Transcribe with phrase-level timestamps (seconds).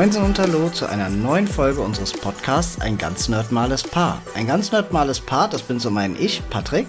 [0.00, 4.22] Moinsen und Hallo zu einer neuen Folge unseres Podcasts Ein ganz nerdmales Paar.
[4.34, 6.86] Ein ganz nerdmales Paar, das bin so mein Ich, Patrick.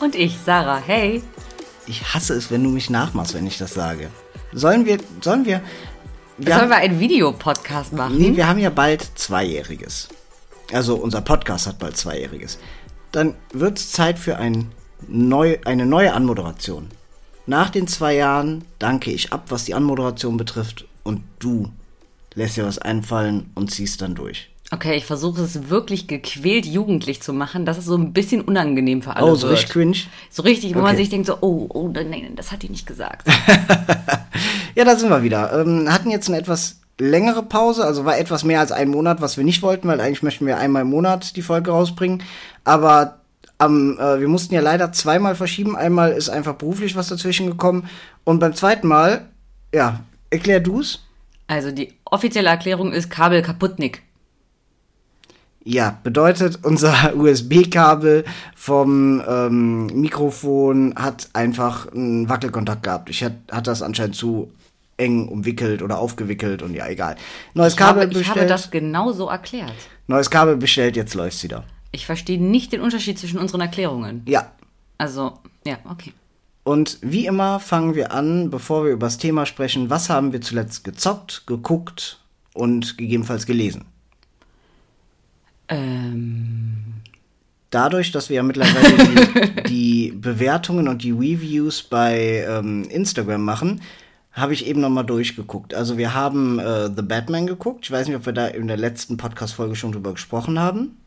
[0.00, 0.78] Und ich, Sarah.
[0.78, 1.22] Hey.
[1.86, 4.08] Ich hasse es, wenn du mich nachmachst, wenn ich das sage.
[4.54, 5.60] Sollen wir, sollen wir...
[6.38, 8.16] wir Sollen wir einen Videopodcast machen?
[8.16, 10.08] Nee, wir haben ja bald Zweijähriges.
[10.72, 12.58] Also unser Podcast hat bald Zweijähriges.
[13.12, 14.72] Dann wird es Zeit für ein
[15.06, 16.88] neu, eine neue Anmoderation.
[17.44, 21.70] Nach den zwei Jahren danke ich ab, was die Anmoderation betrifft, und du
[22.34, 24.50] lässt dir was einfallen und ziehst dann durch.
[24.70, 29.02] Okay, ich versuche es wirklich gequält jugendlich zu machen, dass es so ein bisschen unangenehm
[29.02, 29.58] für alle Oh, so wird.
[29.58, 29.96] richtig cringe?
[30.30, 30.86] So richtig, wo Okay.
[30.88, 33.28] man sich denkt so, oh, oh, nein, nein, das hat die nicht gesagt.
[34.76, 35.52] Ja, da sind wir wieder.
[35.60, 39.36] Ähm, hatten jetzt eine etwas längere Pause, also war etwas mehr als ein Monat, was
[39.36, 42.24] wir nicht wollten, weil eigentlich möchten wir einmal im Monat die Folge rausbringen.
[42.64, 43.20] Aber
[43.58, 45.76] am, äh, wir mussten ja leider zweimal verschieben.
[45.76, 47.88] Einmal ist einfach beruflich was dazwischen gekommen.
[48.24, 49.26] Und beim zweiten Mal,
[49.72, 51.03] ja, erklär du's.
[51.46, 54.02] Also die offizielle Erklärung ist Kabel kaputtnick.
[55.64, 63.10] Ja, bedeutet, unser USB-Kabel vom ähm, Mikrofon hat einfach einen Wackelkontakt gehabt.
[63.10, 64.52] Ich hat, hat das anscheinend zu
[64.96, 67.16] eng umwickelt oder aufgewickelt und ja, egal.
[67.54, 68.36] Neues Ich Kabel habe, ich bestellt.
[68.38, 69.72] habe das genau so erklärt.
[70.06, 71.64] Neues Kabel bestellt, jetzt läuft's wieder.
[71.92, 74.22] Ich verstehe nicht den Unterschied zwischen unseren Erklärungen.
[74.26, 74.52] Ja.
[74.98, 76.12] Also, ja, okay.
[76.64, 80.40] Und wie immer fangen wir an, bevor wir über das Thema sprechen, was haben wir
[80.40, 82.20] zuletzt gezockt, geguckt
[82.54, 83.84] und gegebenenfalls gelesen.
[85.68, 86.94] Ähm,
[87.74, 93.80] Dadurch, dass wir ja mittlerweile die, die Bewertungen und die Reviews bei ähm, Instagram machen,
[94.30, 95.74] habe ich eben nochmal durchgeguckt.
[95.74, 97.84] Also wir haben äh, The Batman geguckt.
[97.86, 100.98] Ich weiß nicht, ob wir da in der letzten Podcast-Folge schon drüber gesprochen haben.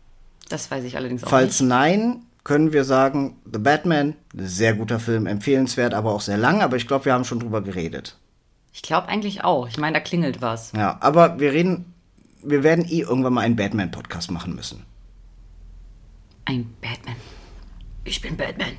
[0.50, 1.70] das weiß ich allerdings auch Falls nicht.
[1.70, 6.62] nein, können wir sagen, The Batman, sehr guter Film, empfehlenswert, aber auch sehr lang.
[6.62, 8.18] Aber ich glaube, wir haben schon drüber geredet.
[8.72, 9.68] Ich glaube eigentlich auch.
[9.68, 10.72] Ich meine, da klingelt was.
[10.72, 11.94] Ja, aber wir reden,
[12.42, 14.86] wir werden eh irgendwann mal einen Batman-Podcast machen müssen.
[16.46, 17.18] Ein Batman.
[18.06, 18.78] Ich bin Batman.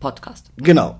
[0.00, 0.50] Podcast.
[0.56, 0.98] Genau.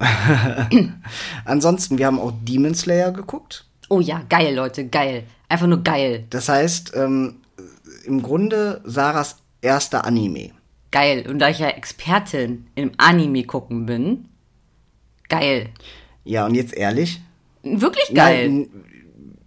[1.44, 3.64] Ansonsten, wir haben auch Demon Slayer geguckt.
[3.88, 5.24] Oh ja, geil, Leute, geil.
[5.48, 6.24] Einfach nur geil.
[6.30, 7.40] Das heißt, ähm,
[8.04, 10.52] im Grunde Sarahs erster Anime.
[10.90, 11.26] Geil.
[11.28, 14.28] Und da ich ja Expertin im Anime gucken bin,
[15.28, 15.68] geil.
[16.24, 17.20] Ja, und jetzt ehrlich?
[17.62, 18.48] Wirklich geil.
[18.48, 18.68] Nein,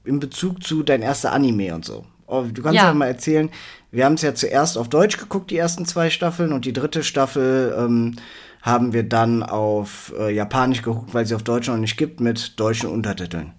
[0.06, 2.06] in, Bezug zu dein erster Anime und so.
[2.28, 2.88] Oh, du kannst Ja.
[2.88, 3.50] ja mal erzählen,
[3.92, 7.04] wir haben es ja zuerst auf Deutsch geguckt, die ersten zwei Staffeln, und die dritte
[7.04, 8.16] Staffel ähm,
[8.62, 12.60] haben wir dann auf äh, Japanisch geguckt, weil sie auf Deutsch noch nicht gibt, mit
[12.60, 13.54] deutschen Untertiteln.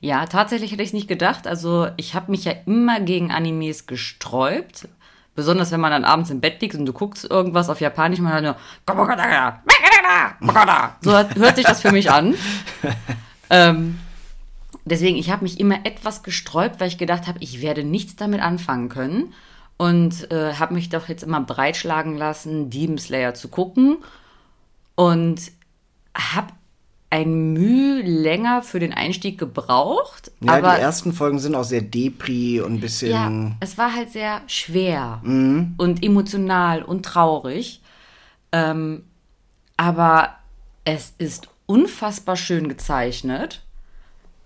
[0.00, 1.46] Ja, tatsächlich hätte ich es nicht gedacht.
[1.46, 4.88] Also ich habe mich ja immer gegen Animes gesträubt.
[5.34, 8.32] Besonders wenn man dann abends im Bett liegt und du guckst irgendwas auf Japanisch, man
[8.32, 8.56] hört nur
[11.00, 12.34] so hört sich das für mich an.
[13.50, 13.98] ähm,
[14.84, 18.40] deswegen, ich habe mich immer etwas gesträubt, weil ich gedacht habe, ich werde nichts damit
[18.40, 19.34] anfangen können.
[19.76, 23.96] Und äh, habe mich doch jetzt immer breitschlagen lassen, Demon Slayer zu gucken.
[24.94, 25.50] Und
[26.16, 26.52] habe
[27.14, 30.32] ein Mühe länger für den Einstieg gebraucht.
[30.40, 33.12] Ja, aber die ersten Folgen sind auch sehr depri und ein bisschen.
[33.12, 37.80] ja, es war halt sehr schwer und emotional und traurig.
[38.50, 39.04] Ähm,
[39.76, 40.30] aber
[40.84, 43.62] es ist unfassbar schön gezeichnet.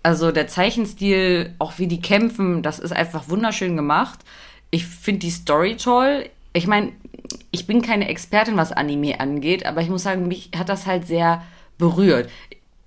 [0.03, 4.19] Also der Zeichenstil, auch wie die kämpfen, das ist einfach wunderschön gemacht.
[4.69, 6.29] Ich finde die Story toll.
[6.53, 6.91] Ich meine,
[7.49, 11.07] ich bin keine Expertin, was Anime angeht, aber ich muss sagen, mich hat das halt
[11.07, 11.41] sehr
[11.79, 12.29] berührt.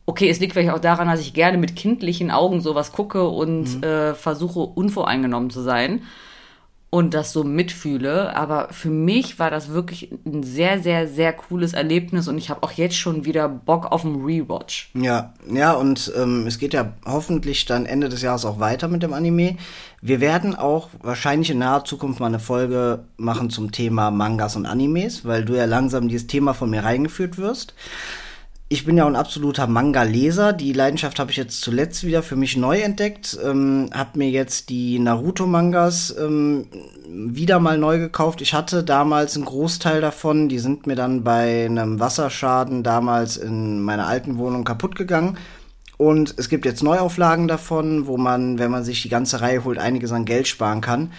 [0.04, 3.84] Okay, es liegt vielleicht auch daran, dass ich gerne mit kindlichen Augen sowas gucke und
[3.84, 6.02] äh, versuche unvoreingenommen zu sein
[6.94, 8.36] und das so mitfühle.
[8.36, 12.62] Aber für mich war das wirklich ein sehr, sehr, sehr cooles Erlebnis und ich habe
[12.62, 14.90] auch jetzt schon wieder Bock auf einen Rewatch.
[14.92, 19.02] Ja, ja, und ähm, es geht ja hoffentlich dann Ende des Jahres auch weiter mit
[19.02, 19.56] dem Anime.
[20.02, 24.66] Wir werden auch wahrscheinlich in naher Zukunft mal eine Folge machen zum Thema Mangas und
[24.66, 27.72] Animes, weil du ja langsam dieses Thema von mir reingeführt wirst.
[28.72, 30.54] Ich bin ja ein absoluter Manga-Leser.
[30.54, 33.38] Die Leidenschaft habe ich jetzt zuletzt wieder für mich neu entdeckt.
[33.44, 36.68] Ähm, hab mir jetzt die Naruto-Mangas ähm,
[37.06, 38.40] wieder mal neu gekauft.
[38.40, 40.48] Ich hatte damals einen Großteil davon.
[40.48, 45.36] Die sind mir dann bei einem Wasserschaden damals in meiner alten Wohnung kaputt gegangen.
[45.98, 49.76] Und es gibt jetzt Neuauflagen davon, wo man, wenn man sich die ganze Reihe holt,
[49.76, 51.12] einiges an Geld sparen kann.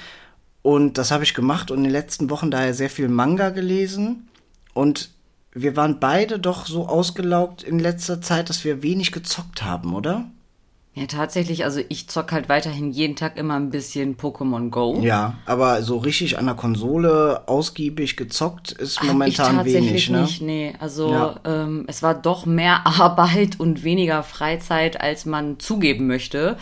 [0.63, 4.27] Und das habe ich gemacht und in den letzten Wochen daher sehr viel Manga gelesen.
[4.73, 5.11] Und
[5.53, 10.25] wir waren beide doch so ausgelaugt in letzter Zeit, dass wir wenig gezockt haben, oder?
[10.95, 14.99] Ja, tatsächlich, also ich zock halt weiterhin jeden Tag immer ein bisschen Pokémon Go.
[15.01, 20.09] Ja, aber so richtig an der Konsole ausgiebig gezockt ist Hab momentan ich tatsächlich wenig,
[20.11, 20.21] ne?
[20.21, 20.73] nicht, nee.
[20.79, 21.35] Also Ja.
[21.45, 26.57] ähm, es war doch mehr Arbeit und weniger Freizeit, als man zugeben möchte.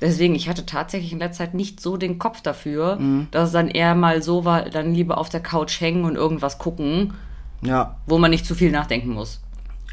[0.00, 2.98] Deswegen, ich hatte tatsächlich in letzter Zeit nicht so den Kopf dafür,
[3.30, 6.58] dass es dann eher mal so war, dann lieber auf der Couch hängen und irgendwas
[6.58, 7.14] gucken,
[7.62, 9.40] Ja, wo man nicht zu viel nachdenken muss.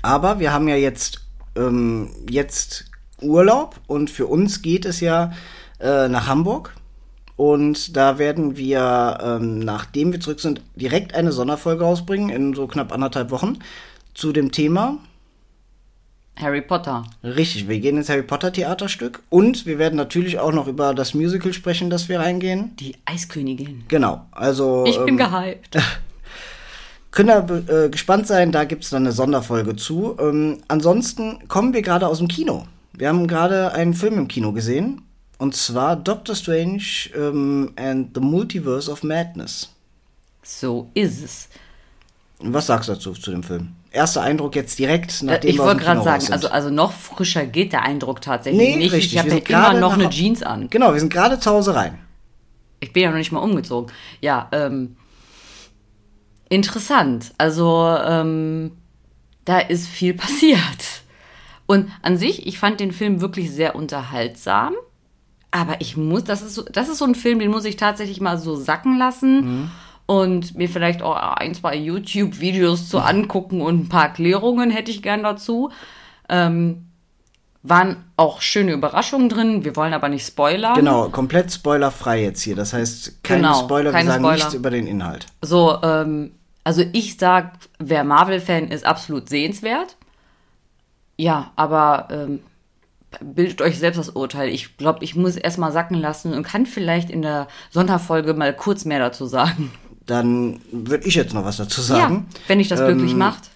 [0.02, 1.22] aber wir haben ja jetzt,
[1.56, 2.86] ähm, jetzt
[3.22, 5.32] Urlaub und für uns geht es ja
[5.80, 6.76] äh, nach Hamburg.
[7.36, 12.68] Und da werden wir, ähm, nachdem wir zurück sind, direkt eine Sonderfolge rausbringen in so
[12.68, 13.60] knapp anderthalb Wochen
[14.14, 14.98] zu dem Thema.
[16.38, 17.04] Harry Potter.
[17.24, 21.14] Richtig, wir gehen ins Harry Potter Theaterstück und wir werden natürlich auch noch über das
[21.14, 22.76] Musical sprechen, das wir reingehen.
[22.78, 23.84] Die Eiskönigin.
[23.90, 25.78] Genau, also Ich bin ähm, gehypt.
[27.12, 30.16] können da äh, gespannt sein, da gibt's dann eine Sonderfolge zu.
[30.20, 32.66] Ähm, ansonsten kommen wir gerade aus dem Kino.
[32.94, 35.02] Wir haben gerade einen Film im Kino gesehen
[35.38, 36.84] und zwar Doctor Strange
[37.16, 39.70] ähm, and the Multiverse of Madness.
[40.44, 41.50] So ist es.
[42.42, 43.70] Was sagst du dazu zu dem Film?
[43.92, 47.74] Erster Eindruck jetzt direkt, nachdem Äh, ich wollte gerade sagen, also, also noch frischer geht
[47.74, 48.94] der Eindruck tatsächlich Nee, nicht.
[48.94, 50.70] richtig, Ich habe ja immer gerade noch eine Jeans an.
[50.70, 51.98] Genau, wir sind gerade zu Hause rein.
[52.82, 53.92] Ich bin ja noch nicht mal umgezogen.
[54.22, 54.96] Ja, ähm,
[56.50, 57.32] interessant.
[57.38, 58.72] Also, ähm,
[59.46, 61.04] da ist viel passiert.
[61.66, 64.74] Und an sich, ich fand den Film wirklich sehr unterhaltsam.
[65.52, 68.22] Aber ich muss, das ist so, das ist so ein Film, den muss ich tatsächlich
[68.22, 69.72] mal so sacken lassen
[70.06, 75.02] und mir vielleicht auch ein, zwei YouTube-Videos zu angucken und ein paar Erklärungen hätte ich
[75.02, 75.72] gern dazu.
[76.28, 76.86] Ähm,
[77.62, 79.66] waren auch schöne Überraschungen drin.
[79.66, 80.76] Wir wollen aber nicht spoilern.
[80.76, 82.56] Genau, komplett spoilerfrei jetzt hier.
[82.56, 84.36] Das heißt, keine Genau, Spoiler, keine wir sagen Spoiler.
[84.38, 85.26] nichts über den Inhalt.
[85.42, 86.32] So, ähm,
[86.70, 89.98] also ich sag, wer Marvel-Fan ist, absolut sehenswert.
[91.18, 92.42] Ja, aber ähm,
[93.22, 94.50] bildet euch selbst das Urteil.
[94.50, 98.56] Ich glaube, ich muss erst mal sacken lassen und kann vielleicht in der Sonderfolge mal
[98.56, 99.72] kurz mehr dazu sagen.
[100.06, 102.28] Dann würde ich jetzt noch was dazu Ja, sagen.
[102.46, 103.50] wenn dich das glücklich Ähm, macht.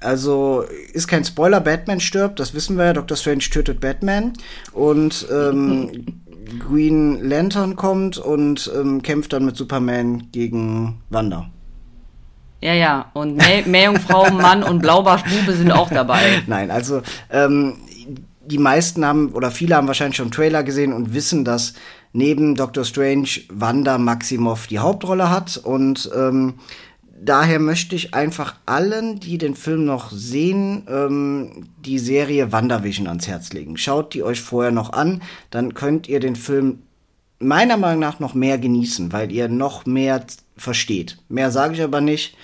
[0.00, 0.62] Also
[0.92, 2.92] ist kein Spoiler, Batman stirbt, das wissen wir ja.
[2.92, 3.16] Dr.
[3.16, 4.34] Strange tötet Batman
[4.72, 6.06] und ähm,
[6.60, 11.50] Green Lantern kommt und ähm, kämpft dann mit Superman gegen Wanda.
[12.60, 13.10] Ja, ja.
[13.14, 16.42] Und Meer- Meerjungfrau, Mann und Blaubarschbube sind auch dabei.
[16.46, 17.78] Nein, also ähm,
[18.44, 21.74] die meisten haben oder viele haben wahrscheinlich schon Trailer gesehen und wissen, dass
[22.12, 26.54] neben Doctor Strange Wanda Maximoff die Hauptrolle hat und ähm,
[27.22, 33.28] daher möchte ich einfach allen, die den Film noch sehen, ähm, die Serie WandaVision ans
[33.28, 33.76] Herz legen.
[33.76, 36.80] Schaut die euch vorher noch an, dann könnt ihr den Film
[37.38, 40.24] meiner Meinung nach noch mehr genießen, weil ihr noch mehr
[40.60, 41.18] versteht.
[41.28, 42.36] Mehr sage ich aber nicht.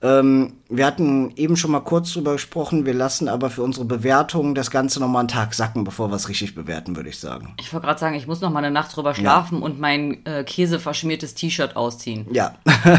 [0.00, 4.54] Ähm, wir hatten eben schon mal kurz drüber gesprochen, wir lassen aber für unsere Bewertung
[4.54, 7.54] das Ganze noch mal einen Tag sacken, bevor wir es richtig bewerten, würde ich sagen.
[7.58, 10.44] Ich wollte gerade sagen, ich muss noch mal eine Nacht drüber schlafen und mein äh,
[10.44, 12.26] käseverschmiertes T-Shirt ausziehen.
[12.32, 12.54] Ja.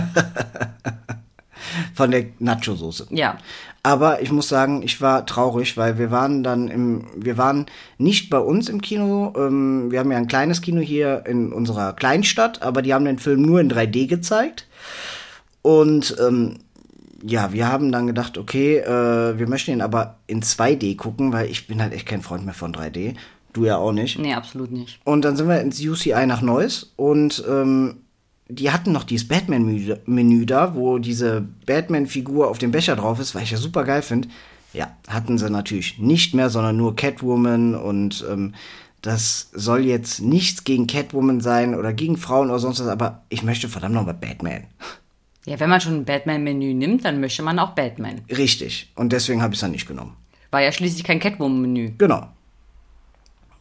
[1.94, 3.08] Von der Nacho-Soße.
[3.12, 3.38] Ja.
[3.82, 7.66] Aber ich muss sagen, ich war traurig, weil wir waren dann im, wir waren
[7.98, 9.34] nicht bei uns im Kino.
[9.38, 13.20] Ähm, wir haben ja ein kleines Kino hier in unserer Kleinstadt, aber die haben den
[13.20, 14.68] Film nur in 3D gezeigt.
[15.62, 16.58] Und ähm,
[17.24, 21.50] ja, wir haben dann gedacht, okay, äh, wir möchten ihn aber in 2D gucken, weil
[21.50, 23.16] ich bin halt echt kein Freund mehr von 3D.
[23.54, 24.20] Du ja auch nicht.
[24.20, 25.00] Nee, absolut nicht.
[25.04, 27.98] Und dann sind wir ins UCI nach Neuss und ähm,
[28.50, 33.44] die hatten noch dieses Batman-Menü da, wo diese Batman-Figur auf dem Becher drauf ist, weil
[33.44, 34.28] ich ja super geil finde.
[34.74, 38.54] Ja, hatten sie natürlich nicht mehr, sondern nur Catwoman und ähm,
[39.02, 43.44] das soll jetzt nichts gegen Catwoman sein oder gegen Frauen oder sonst was, aber ich
[43.44, 44.66] möchte verdammt nochmal Batman.
[45.46, 48.22] Ja, wenn man schon ein Batman-Menü nimmt, dann möchte man auch Batman.
[48.30, 48.92] Richtig.
[48.96, 50.16] Und deswegen habe ich es dann nicht genommen.
[50.52, 51.94] War ja schließlich kein Catwoman-Menü.
[51.98, 52.28] Genau.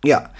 [0.04, 0.30] Ja.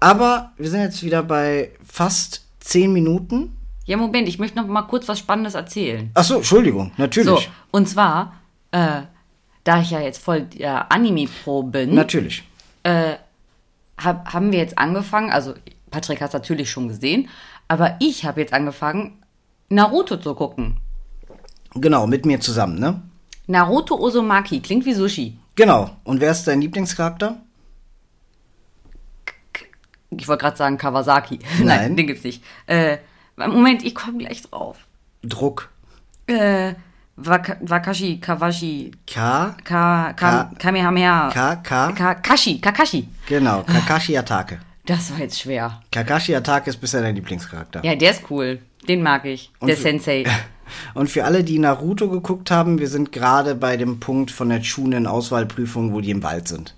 [0.00, 3.56] Aber wir sind jetzt wieder bei fast zehn Minuten.
[3.84, 6.10] Ja, Moment, ich möchte noch mal kurz was Spannendes erzählen.
[6.14, 7.28] Ach so, Entschuldigung, natürlich.
[7.28, 7.40] So,
[7.72, 8.34] und zwar,
[8.70, 9.02] äh,
[9.64, 12.44] da ich ja jetzt voll der Anime-Pro bin, Natürlich.
[12.84, 15.54] hab, haben wir jetzt angefangen, also
[15.90, 17.28] Patrick hat es natürlich schon gesehen,
[17.68, 19.18] aber ich habe jetzt angefangen,
[19.68, 20.78] Naruto zu gucken.
[21.74, 23.00] Genau, mit mir zusammen, ne?
[23.46, 25.38] Naruto Uzumaki, klingt wie Sushi.
[25.54, 25.90] Genau.
[26.04, 27.40] Und wer ist dein Lieblingscharakter?
[30.10, 31.38] Ich wollte gerade sagen Kawasaki.
[31.58, 31.66] Nein.
[31.66, 32.42] Nein, den gibt's nicht.
[32.66, 32.98] Äh,
[33.36, 34.76] Moment, ich komme gleich drauf.
[35.22, 35.70] Druck.
[36.26, 36.74] Äh,
[37.16, 39.14] Waka Wakashi, Kawashi, K.
[39.14, 41.30] Ka, Ka, Ka- Kamehameha.
[41.30, 41.56] K.
[41.56, 41.92] K.
[41.92, 43.06] Ka, Kashi, Kakashi.
[43.26, 44.58] Genau, Kakashi Atake.
[44.86, 45.80] Das war jetzt schwer.
[45.92, 47.84] Kakashi Atake ist bisher dein Lieblingscharakter.
[47.84, 48.60] Ja, der ist cool.
[48.88, 49.50] Den mag ich.
[49.60, 50.24] der für- Sensei.
[50.94, 54.62] Und für alle, die Naruto geguckt haben, wir sind gerade bei dem Punkt von der
[54.62, 56.74] Chunin-Auswahlprüfung, wo die im Wald sind.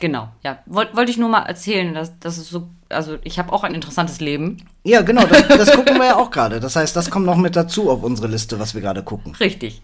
[0.00, 0.58] Genau, ja.
[0.66, 3.74] Wollte wollt ich nur mal erzählen, dass das ist so, also ich habe auch ein
[3.74, 4.58] interessantes Leben.
[4.82, 6.60] Ja, genau, das, das gucken wir ja auch gerade.
[6.60, 9.34] Das heißt, das kommt noch mit dazu auf unsere Liste, was wir gerade gucken.
[9.38, 9.82] Richtig.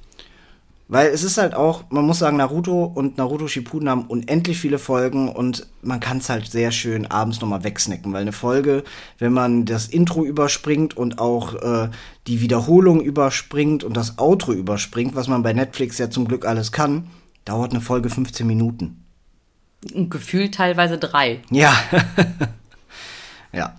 [0.88, 4.80] Weil es ist halt auch, man muss sagen, Naruto und Naruto Shippuden haben unendlich viele
[4.80, 8.82] Folgen und man kann es halt sehr schön abends nochmal wegsnacken, weil eine Folge,
[9.18, 11.90] wenn man das Intro überspringt und auch äh,
[12.26, 16.72] die Wiederholung überspringt und das Outro überspringt, was man bei Netflix ja zum Glück alles
[16.72, 17.06] kann,
[17.44, 19.04] dauert eine Folge 15 Minuten.
[19.94, 21.40] Und gefühlt teilweise drei.
[21.50, 21.74] Ja.
[23.52, 23.76] ja.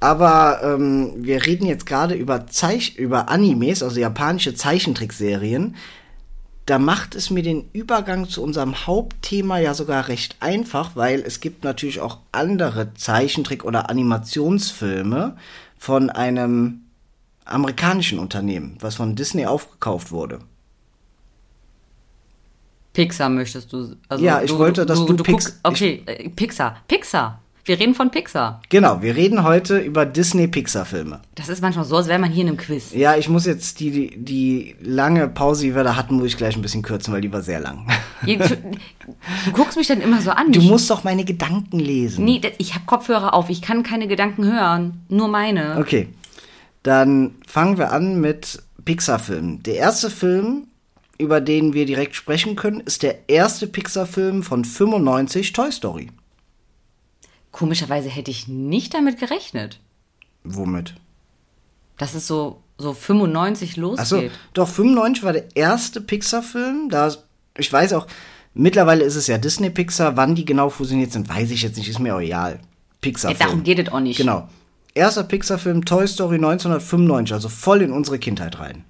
[0.00, 5.74] Aber ähm, wir reden jetzt gerade über, Zeich über Animes, also japanische Zeichentrickserien
[6.66, 11.40] da macht es mir den Übergang zu unserem Hauptthema ja sogar recht einfach, weil es
[11.40, 15.36] gibt natürlich auch andere Zeichentrick- oder Animationsfilme
[15.76, 16.80] von einem
[17.44, 20.40] amerikanischen Unternehmen, was von Disney aufgekauft wurde.
[22.94, 23.96] Pixar möchtest du.
[24.08, 26.76] Also ja, ich du, wollte, dass du, du, du Pix guckst, Okay, ich, äh, Pixar.
[26.88, 27.40] Pixar.
[27.66, 28.60] Wir reden von Pixar.
[28.68, 31.20] Genau, wir reden heute über Disney-Pixar-Filme.
[31.34, 32.92] Das ist manchmal so, als wäre man hier in einem Quiz.
[32.92, 36.36] Ja, ich muss jetzt die, die, die lange Pause, die wir da hatten, muss ich
[36.36, 37.86] gleich ein bisschen kürzen, weil die war sehr lang.
[38.26, 40.52] Du, du guckst mich dann immer so an.
[40.52, 42.26] Du musst doch meine Gedanken lesen.
[42.26, 43.48] Nee, ich habe Kopfhörer auf.
[43.48, 45.02] Ich kann keine Gedanken hören.
[45.08, 45.78] Nur meine.
[45.78, 46.08] Okay.
[46.82, 49.62] Dann fangen wir an mit Pixar-Filmen.
[49.62, 50.66] Der erste Film,
[51.18, 56.10] über den wir direkt sprechen können, ist der erste Pixar-Film von 95, Toy Story.
[57.52, 59.78] Komischerweise hätte ich nicht damit gerechnet.
[60.42, 60.94] Womit?
[61.96, 64.00] Dass es so, so 95 losgeht.
[64.00, 66.88] Achso, doch, 95 war der erste Pixar-Film.
[66.90, 67.14] Da,
[67.56, 68.08] ich weiß auch,
[68.54, 70.16] mittlerweile ist es ja Disney-Pixar.
[70.16, 72.58] Wann die genau fusioniert sind, weiß ich jetzt nicht, ist mir auch egal.
[73.00, 73.38] Pixar-Film.
[73.40, 74.16] Ja, darum geht es auch nicht.
[74.16, 74.48] Genau.
[74.94, 78.84] Erster Pixar-Film, Toy Story 1995, also voll in unsere Kindheit rein.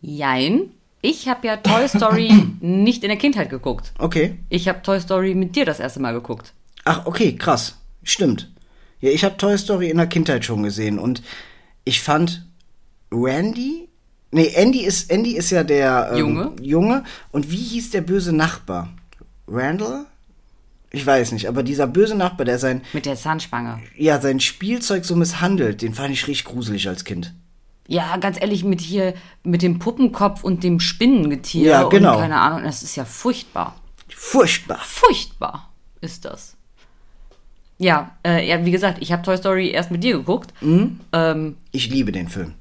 [0.00, 0.70] Jein.
[1.02, 3.92] Ich habe ja Toy Story nicht in der Kindheit geguckt.
[3.98, 4.38] Okay.
[4.48, 6.52] Ich habe Toy Story mit dir das erste Mal geguckt.
[6.84, 7.78] Ach, okay, krass.
[8.02, 8.50] Stimmt.
[9.00, 11.22] Ja, ich habe Toy Story in der Kindheit schon gesehen und
[11.84, 12.44] ich fand
[13.10, 13.88] Randy.
[14.30, 16.52] Nee, Andy ist, Andy ist ja der ähm, Junge.
[16.60, 17.04] Junge.
[17.32, 18.88] Und wie hieß der böse Nachbar?
[19.48, 20.06] Randall?
[20.92, 22.82] Ich weiß nicht, aber dieser böse Nachbar, der sein.
[22.92, 23.80] Mit der Zahnspange.
[23.96, 27.32] Ja, sein Spielzeug so misshandelt, den fand ich richtig gruselig als Kind.
[27.90, 32.14] Ja, ganz ehrlich, mit hier, mit dem Puppenkopf und dem Spinnengetier ja, genau.
[32.14, 33.74] und keine Ahnung, das ist ja furchtbar.
[34.08, 34.78] Furchtbar.
[34.78, 36.56] Furchtbar ist das.
[37.78, 40.54] Ja, äh, ja, wie gesagt, ich habe Toy Story erst mit dir geguckt.
[40.60, 41.00] Mhm.
[41.12, 42.54] Ähm, ich liebe den Film.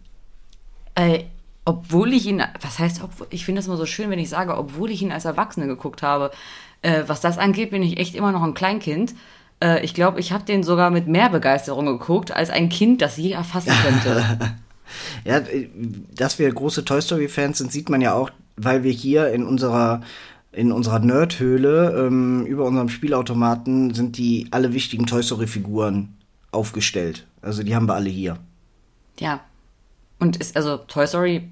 [0.95, 1.25] Äh,
[1.63, 4.57] obwohl ich ihn, was heißt, obwohl, ich finde es immer so schön, wenn ich sage,
[4.57, 6.31] obwohl ich ihn als Erwachsene geguckt habe.
[6.81, 9.13] Äh, was das angeht, bin ich echt immer noch ein Kleinkind.
[9.63, 13.17] Äh, ich glaube, ich habe den sogar mit mehr Begeisterung geguckt, als ein Kind das
[13.17, 14.55] je erfassen könnte.
[15.25, 15.41] ja,
[16.15, 20.01] dass wir große Toy Story-Fans sind, sieht man ja auch, weil wir hier in unserer
[20.51, 26.17] in unserer Nerdhöhle ähm, über unserem Spielautomaten sind die alle wichtigen Toy Story Figuren
[26.51, 27.27] aufgestellt.
[27.41, 28.37] Also die haben wir alle hier.
[29.19, 29.41] Ja.
[30.17, 31.49] Und ist also Toy Story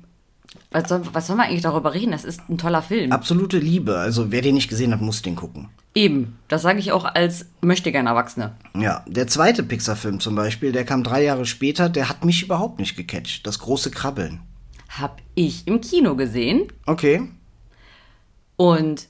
[0.71, 2.11] was soll, was soll man eigentlich darüber reden?
[2.11, 3.11] Das ist ein toller Film.
[3.11, 3.97] Absolute Liebe.
[3.97, 5.69] Also wer den nicht gesehen hat, muss den gucken.
[5.95, 6.37] Eben.
[6.47, 8.55] Das sage ich auch als möchte gern Erwachsene.
[8.77, 9.03] Ja.
[9.07, 12.95] Der zweite Pixar-Film zum Beispiel, der kam drei Jahre später, der hat mich überhaupt nicht
[12.95, 13.47] gecatcht.
[13.47, 14.41] Das große Krabbeln.
[14.89, 16.71] Hab ich im Kino gesehen.
[16.85, 17.29] Okay.
[18.55, 19.07] Und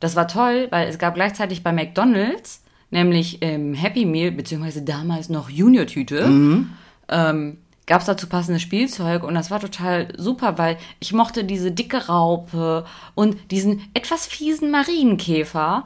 [0.00, 5.28] das war toll, weil es gab gleichzeitig bei McDonald's, nämlich ähm, Happy Meal, beziehungsweise damals
[5.28, 6.70] noch Junior-Tüte, mhm.
[7.08, 7.58] ähm,
[7.90, 12.06] gab es dazu passendes Spielzeug und das war total super, weil ich mochte diese dicke
[12.06, 12.84] Raupe
[13.16, 15.82] und diesen etwas fiesen Marienkäfer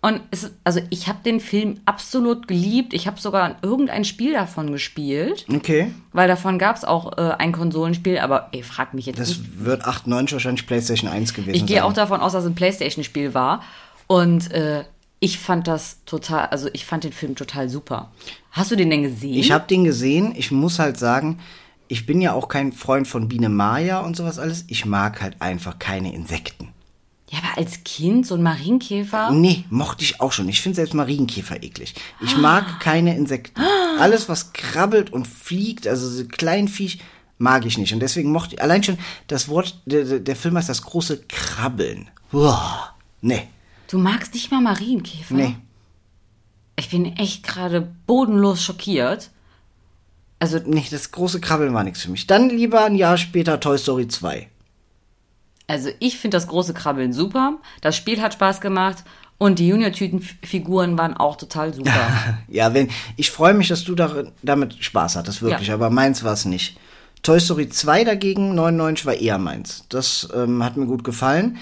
[0.00, 2.94] und es, also ich habe den Film absolut geliebt.
[2.94, 5.44] Ich habe sogar irgendein Spiel davon gespielt.
[5.52, 5.90] Okay.
[6.12, 9.40] Weil davon gab es auch äh, ein Konsolenspiel, aber ey, frag mich jetzt das nicht.
[9.40, 12.54] Das wird 98 wahrscheinlich PlayStation 1 gewesen Ich gehe auch davon aus, dass es ein
[12.54, 13.64] PlayStation-Spiel war.
[14.06, 14.84] Und äh,
[15.20, 18.12] ich fand das total, also ich fand den Film total super.
[18.50, 19.34] Hast du den denn gesehen?
[19.34, 20.32] Ich habe den gesehen.
[20.36, 21.38] Ich muss halt sagen,
[21.88, 24.64] ich bin ja auch kein Freund von Biene Maya und sowas alles.
[24.68, 26.68] Ich mag halt einfach keine Insekten.
[27.30, 29.30] Ja, aber als Kind so ein Marienkäfer?
[29.32, 30.48] Nee, mochte ich auch schon.
[30.48, 31.94] Ich finde selbst Marienkäfer eklig.
[32.22, 33.60] Ich mag keine Insekten.
[33.98, 37.00] Alles, was krabbelt und fliegt, also so Kleinviech,
[37.36, 37.92] mag ich nicht.
[37.92, 42.08] Und deswegen mochte ich, allein schon das Wort, der, der Film heißt das große Krabbeln.
[42.30, 43.48] Boah, nee.
[43.88, 45.34] Du magst nicht mal Marienkäfer?
[45.34, 45.56] Nee.
[46.76, 49.30] Ich bin echt gerade bodenlos schockiert.
[50.38, 52.26] Also, nee, das große Krabbeln war nichts für mich.
[52.28, 54.48] Dann lieber ein Jahr später Toy Story 2.
[55.66, 57.58] Also ich finde das große Krabbeln super.
[57.82, 59.04] Das Spiel hat Spaß gemacht.
[59.36, 61.92] Und die Junior-Tütenfiguren waren auch total super.
[62.48, 65.68] ja, wenn, ich freue mich, dass du da, damit Spaß hattest, wirklich.
[65.68, 65.74] Ja.
[65.74, 66.76] Aber meins war es nicht.
[67.22, 69.84] Toy Story 2 dagegen, 99, war eher meins.
[69.90, 71.58] Das ähm, hat mir gut gefallen.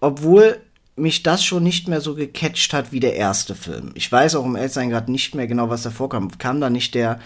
[0.00, 0.58] Obwohl
[0.98, 3.90] mich das schon nicht mehr so gecatcht hat wie der erste Film.
[3.94, 6.36] Ich weiß auch um Eltern gerade nicht mehr genau, was da vorkam.
[6.38, 7.20] Kam da nicht der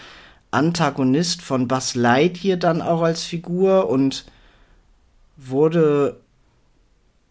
[0.51, 4.25] Antagonist von Buzz Lightyear dann auch als Figur und
[5.37, 6.17] wurde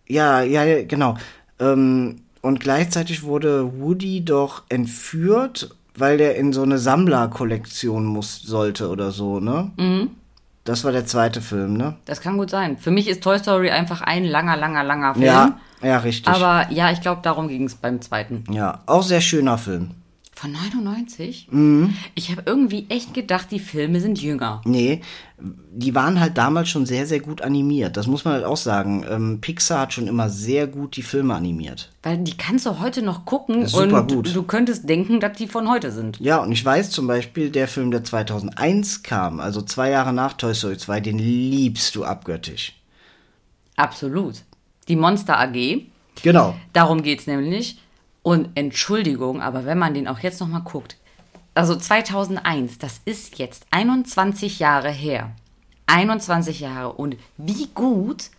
[0.09, 1.17] Ja, ja, ja, genau.
[1.61, 8.89] Ähm, und gleichzeitig wurde Woody doch entführt, weil der in so eine Sammlerkollektion muss sollte
[8.89, 9.71] oder so, ne?
[9.77, 10.11] Mhm.
[10.65, 11.97] Das war der zweite Film, ne?
[12.05, 12.79] Das kann gut sein.
[12.79, 15.27] Für mich ist Toy Story einfach ein langer, langer, langer Film.
[15.27, 16.33] Ja, ja, richtig.
[16.33, 18.45] Aber ja, ich glaube, darum ging es beim zweiten.
[18.51, 19.91] ja, auch sehr schöner Film.
[20.35, 21.49] Von 99?
[21.51, 21.95] Mhm.
[22.17, 24.61] Ich habe irgendwie echt gedacht, die Filme sind jünger.
[24.65, 25.03] Nee,
[25.39, 27.97] die waren halt damals schon sehr, sehr gut animiert.
[27.97, 29.05] Das muss man halt auch sagen.
[29.09, 31.93] Ähm, Pixar hat schon immer sehr gut die Filme animiert.
[32.03, 34.35] Weil die kannst du heute noch gucken und gut.
[34.35, 36.19] du könntest denken, dass die von heute sind.
[36.19, 40.33] Ja, und ich weiß zum Beispiel, der Film, der 2001 kam, also zwei Jahre nach
[40.33, 42.75] Toy Story 2, den liebst du abgöttisch.
[43.77, 44.43] Absolut.
[44.89, 45.87] Die Monster AG,
[46.23, 46.55] Genau.
[46.73, 47.79] darum geht's nämlich.
[48.23, 50.97] Und Entschuldigung, aber wenn man den auch jetzt nochmal guckt,
[51.55, 55.33] also 2001, das ist jetzt 21 Jahre her.
[55.87, 56.93] 21 Jahre.
[56.93, 58.31] Und wie gut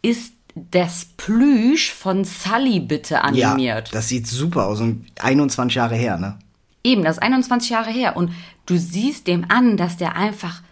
[0.00, 3.20] ist das Plüsch von Sully bitte Ja,
[3.52, 3.94] animiert?
[3.94, 6.38] das sieht super aus und 21 Jahre her, ne?
[6.84, 8.16] Eben, das ist 21 Jahre her.
[8.16, 8.32] Und
[8.66, 10.62] du siehst dem an, dass der einfach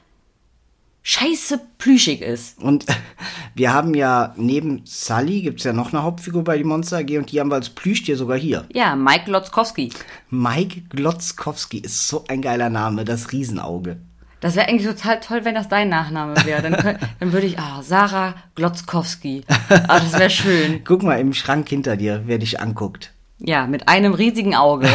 [1.02, 2.58] scheiße plüschig ist.
[2.60, 2.86] Und
[3.54, 7.32] wir haben ja neben Sully gibt's ja noch eine Hauptfigur bei die Monster AG und
[7.32, 8.64] die haben wir als Plüschtier sogar hier.
[8.72, 9.90] Ja, Mike Lotzkowski.
[10.30, 13.98] Mike Glotzkowski ist so ein geiler Name, das Riesenauge.
[14.40, 16.62] Das wäre eigentlich total toll, wenn das dein Nachname wäre.
[16.62, 19.44] Dann, dann würde ich, ah, Sarah Glotzkowski.
[19.68, 20.80] Ah, das wäre schön.
[20.84, 23.12] Guck mal im Schrank hinter dir, wer dich anguckt.
[23.38, 24.88] Ja, mit einem riesigen Auge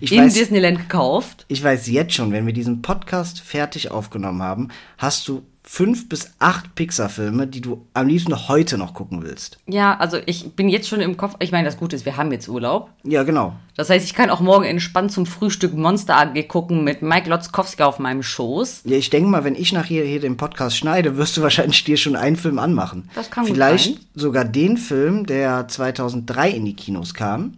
[0.00, 1.44] Ich in weiß, Disneyland gekauft.
[1.48, 4.68] ich weiß jetzt schon, wenn wir diesen Podcast fertig aufgenommen haben,
[4.98, 9.58] hast du fünf bis acht Pixar-Filme, die du am liebsten heute noch gucken willst.
[9.66, 11.34] Ja, also ich bin jetzt schon im Kopf.
[11.40, 12.90] Ich meine, das Gute ist, wir haben jetzt Urlaub.
[13.02, 13.56] Ja, genau.
[13.76, 17.82] Das heißt, ich kann auch morgen entspannt zum Frühstück Monster AG gucken mit Mike Lotzkowski
[17.82, 18.82] auf meinem Schoß.
[18.84, 21.96] Ja, ich denke mal, wenn ich nachher hier den Podcast schneide, wirst du wahrscheinlich dir
[21.96, 23.10] schon einen Film anmachen.
[23.16, 24.04] Das kann gut Vielleicht sein.
[24.14, 27.54] sogar den Film, der 2003 in die Kinos kam.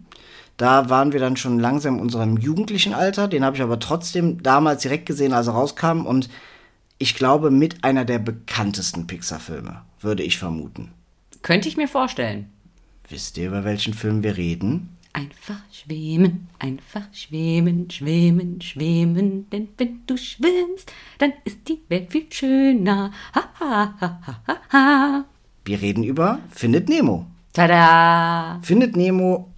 [0.59, 3.29] Da waren wir dann schon langsam in unserem jugendlichen Alter.
[3.29, 6.05] Den habe ich aber trotzdem damals direkt gesehen, als er rauskam.
[6.05, 6.29] Und
[6.97, 10.91] ich glaube, mit einer der bekanntesten Pixar-Filme, würde ich vermuten.
[11.43, 12.49] Könnte ich mir vorstellen.
[13.07, 14.97] Wisst ihr, über welchen Film wir reden?
[15.13, 22.25] Einfach schwimmen, einfach schwimmen, schwimmen, schwimmen, denn wenn du schwimmst, dann ist die Welt viel
[22.29, 23.13] schöner.
[23.33, 25.25] Ha, ha, ha, ha, ha, ha.
[25.63, 27.27] Wir reden über Findet Nemo.
[27.53, 28.59] Tada!
[28.61, 29.49] Findet Nemo,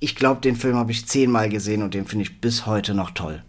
[0.00, 3.10] ich glaube, den Film habe ich zehnmal gesehen und den finde ich bis heute noch
[3.10, 3.42] toll.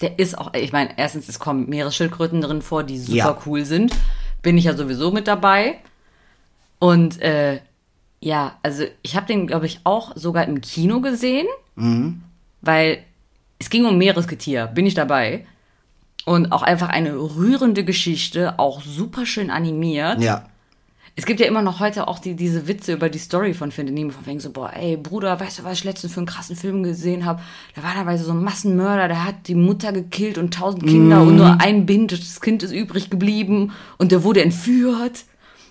[0.00, 3.38] Der ist auch, ich meine, erstens, es kommen Meeresschildkröten drin vor, die super Ja.
[3.46, 3.94] cool sind.
[4.42, 5.78] Bin ich ja sowieso mit dabei.
[6.78, 7.60] Und äh,
[8.20, 11.46] ja, also ich habe den, glaube ich, auch sogar im Kino gesehen,
[12.60, 12.98] weil
[13.58, 15.46] es ging um Meeresgetier, bin ich dabei.
[16.24, 20.20] Und auch einfach eine rührende Geschichte, auch super schön animiert.
[20.20, 20.46] Ja.
[21.16, 23.94] Es gibt ja immer noch heute auch die, diese Witze über die Story von Findet
[23.94, 26.56] Nemo, von wegen so, boah, ey, Bruder, weißt du, was ich letztens für einen krassen
[26.56, 27.40] Film gesehen habe?
[27.76, 31.36] Da war dabei so ein Massenmörder, der hat die Mutter gekillt und tausend Kinder und
[31.36, 35.24] nur ein behindertes Kind ist übrig geblieben und der wurde entführt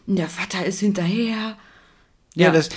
[0.07, 1.57] und der Vater ist hinterher.
[2.35, 2.51] Ja, Ja.
[2.51, 2.69] das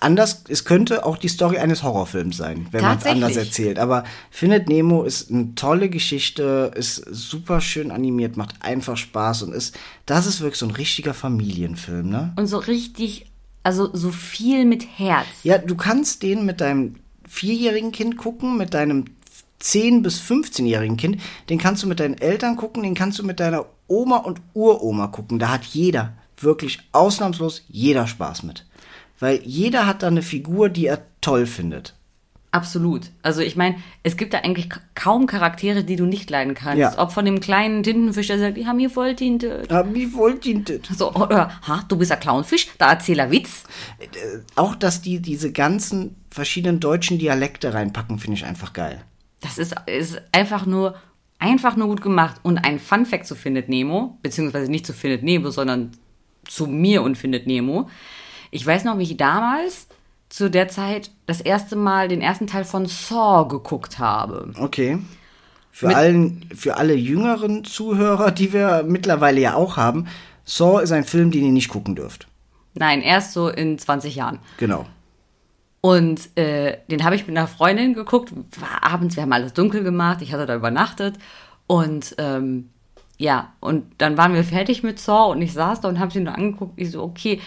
[0.00, 3.78] anders, es könnte auch die Story eines Horrorfilms sein, wenn man es anders erzählt.
[3.78, 9.52] Aber Findet Nemo ist eine tolle Geschichte, ist super schön animiert, macht einfach Spaß und
[9.54, 12.32] ist, das ist wirklich so ein richtiger Familienfilm, ne?
[12.36, 13.26] Und so richtig,
[13.62, 15.26] also so viel mit Herz.
[15.42, 16.96] Ja, du kannst den mit deinem
[17.28, 19.04] vierjährigen Kind gucken, mit deinem
[19.62, 23.40] 10- bis 15-jährigen Kind, den kannst du mit deinen Eltern gucken, den kannst du mit
[23.40, 25.38] deiner Oma und Uroma gucken.
[25.38, 28.64] Da hat jeder, wirklich ausnahmslos jeder Spaß mit.
[29.22, 31.94] Weil jeder hat da eine Figur, die er toll findet.
[32.50, 33.02] Absolut.
[33.22, 36.78] Also ich meine, es gibt da eigentlich ka- kaum Charaktere, die du nicht leiden kannst.
[36.78, 36.98] Ja.
[36.98, 39.62] Ob von dem kleinen Tintenfisch, der sagt, die haben hier voll Tinte.
[39.92, 40.98] Wie wollt ihr das?
[40.98, 43.62] So, oder, ha, du bist ein Clownfisch, da erzähl er Witz.
[44.56, 49.02] Auch, dass die diese ganzen verschiedenen deutschen Dialekte reinpacken, finde ich einfach geil.
[49.40, 50.96] Das ist, ist einfach nur,
[51.38, 52.40] einfach nur gut gemacht.
[52.42, 55.92] Und ein Fun Fact zu Findet Nemo, beziehungsweise nicht zu Findet Nemo, sondern
[56.46, 57.88] zu mir und Findet Nemo.
[58.52, 59.88] Ich weiß noch, wie ich damals
[60.28, 64.52] zu der Zeit das erste Mal den ersten Teil von Saw geguckt habe.
[64.58, 64.98] Okay.
[65.70, 70.06] Für, allen, für alle jüngeren Zuhörer, die wir mittlerweile ja auch haben,
[70.44, 72.28] Saw ist ein Film, den ihr nicht gucken dürft.
[72.74, 74.38] Nein, erst so in 20 Jahren.
[74.58, 74.84] Genau.
[75.80, 79.82] Und äh, den habe ich mit einer Freundin geguckt, war abends, wir haben alles dunkel
[79.82, 81.16] gemacht, ich hatte da übernachtet.
[81.66, 82.68] Und ähm,
[83.16, 86.20] ja, und dann waren wir fertig mit Saw und ich saß da und habe sie
[86.20, 86.74] nur angeguckt.
[86.76, 87.40] Ich so, okay,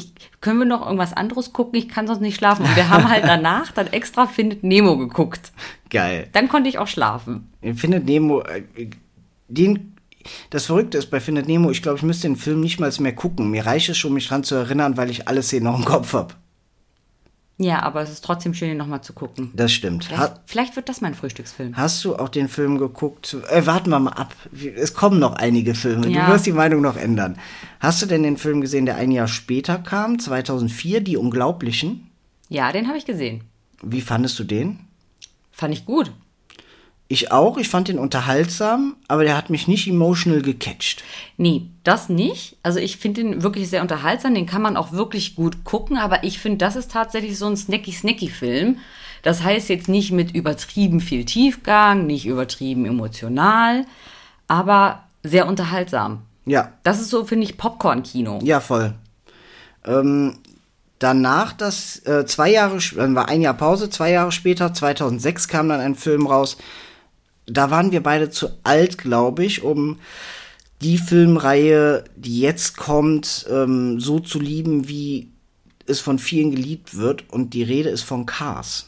[0.00, 1.78] ich, können wir noch irgendwas anderes gucken?
[1.78, 2.64] Ich kann sonst nicht schlafen.
[2.64, 5.52] Und wir haben halt danach dann extra Findet Nemo geguckt.
[5.88, 6.28] Geil.
[6.32, 7.52] Dann konnte ich auch schlafen.
[7.74, 8.62] Findet Nemo, äh,
[9.48, 9.96] den,
[10.50, 13.14] das Verrückte ist bei Findet Nemo, ich glaube, ich müsste den Film nicht mal mehr
[13.14, 13.50] gucken.
[13.50, 16.12] Mir reicht es schon, mich dran zu erinnern, weil ich alle Szenen noch im Kopf
[16.12, 16.34] habe.
[17.62, 19.50] Ja, aber es ist trotzdem schön, ihn nochmal zu gucken.
[19.54, 20.06] Das stimmt.
[20.06, 21.76] Vielleicht, Ha vielleicht wird das mein Frühstücksfilm.
[21.76, 23.36] hast du auch den Film geguckt?
[23.50, 24.34] Äh, warten wir mal ab.
[24.76, 26.08] Es kommen noch einige Filme.
[26.08, 26.24] Ja.
[26.26, 27.36] Du wirst die Meinung noch ändern.
[27.78, 32.08] Hast du denn den Film gesehen, der ein Jahr später kam, 2004, Die Unglaublichen?
[32.48, 33.44] Ja, den habe ich gesehen.
[33.82, 34.78] Wie fandest du den?
[35.52, 36.12] Fand ich gut.
[37.12, 37.58] Ich auch.
[37.58, 41.02] Ich fand den unterhaltsam, aber der hat mich nicht emotional gecatcht.
[41.36, 42.56] Nee, das nicht.
[42.62, 46.22] Also ich finde den wirklich sehr unterhaltsam, den kann man auch wirklich gut gucken, aber
[46.22, 48.78] ich finde, das ist tatsächlich so ein Snacky-Snacky-Film.
[49.24, 53.86] Das heißt jetzt nicht mit übertrieben viel Tiefgang, nicht übertrieben emotional,
[54.46, 56.22] aber sehr unterhaltsam.
[56.46, 58.38] Ja, Das ist so, finde ich, Popcorn-Kino.
[58.44, 58.94] Ja, voll.
[59.84, 60.38] Ähm,
[61.00, 65.68] danach, das äh, zwei Jahre, dann war ein Jahr Pause, zwei Jahre später, 2006 kam
[65.70, 66.56] dann ein Film raus.
[67.46, 69.98] Da waren wir beide zu alt, glaube ich, um
[70.82, 75.30] die Filmreihe, die jetzt kommt, ähm, so zu lieben, wie
[75.86, 77.30] es von vielen geliebt wird.
[77.30, 78.86] Und die Rede ist von Cars.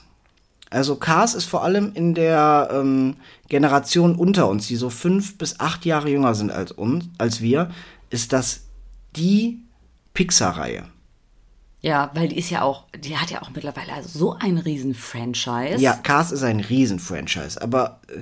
[0.70, 3.16] Also Cars ist vor allem in der ähm,
[3.48, 7.70] Generation unter uns, die so fünf bis acht Jahre jünger sind als uns, als wir,
[8.08, 8.62] ist das
[9.14, 9.60] die
[10.14, 10.84] Pixar-Reihe.
[11.82, 14.94] Ja, weil die ist ja auch, die hat ja auch mittlerweile also so ein riesen
[14.94, 15.78] Franchise.
[15.78, 18.20] Ja, Cars ist ein Riesen-Franchise, aber äh,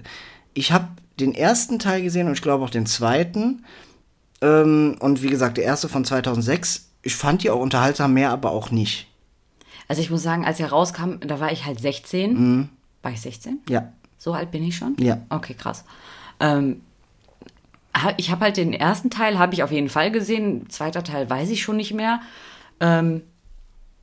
[0.54, 0.88] ich habe
[1.20, 3.64] den ersten Teil gesehen und ich glaube auch den zweiten.
[4.40, 6.88] Ähm, und wie gesagt, der erste von 2006.
[7.02, 9.06] Ich fand die auch unterhaltsam, mehr aber auch nicht.
[9.88, 12.70] Also ich muss sagen, als er rauskam, da war ich halt 16.
[13.02, 13.58] War ich 16?
[13.68, 13.92] Ja.
[14.16, 14.96] So alt bin ich schon?
[14.98, 15.18] Ja.
[15.28, 15.84] Okay, krass.
[16.38, 16.82] Ähm,
[18.16, 20.68] ich habe halt den ersten Teil, habe ich auf jeden Fall gesehen.
[20.70, 22.20] Zweiter Teil weiß ich schon nicht mehr.
[22.78, 23.22] Ähm,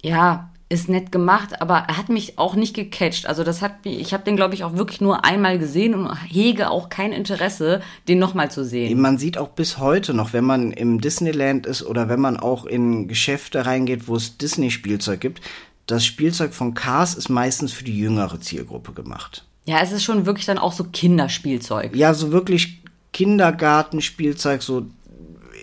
[0.01, 3.25] ja, ist nett gemacht, aber er hat mich auch nicht gecatcht.
[3.25, 6.13] Also das hat mich, ich habe den, glaube ich, auch wirklich nur einmal gesehen und
[6.27, 8.99] hege auch kein Interesse, den nochmal zu sehen.
[8.99, 12.65] Man sieht auch bis heute noch, wenn man im Disneyland ist oder wenn man auch
[12.65, 15.41] in Geschäfte reingeht, wo es Disney-Spielzeug gibt,
[15.85, 19.45] das Spielzeug von Cars ist meistens für die jüngere Zielgruppe gemacht.
[19.65, 21.95] Ja, es ist schon wirklich dann auch so Kinderspielzeug.
[21.95, 22.81] Ja, so wirklich
[23.13, 24.85] Kindergartenspielzeug, so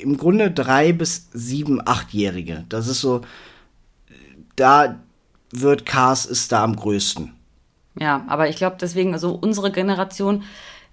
[0.02, 2.64] im Grunde drei bis sieben, achtjährige.
[2.70, 3.20] Das ist so,
[4.56, 5.00] da
[5.50, 7.32] wird Cars ist da am größten.
[7.98, 10.42] Ja, aber ich glaube deswegen, also unsere Generation,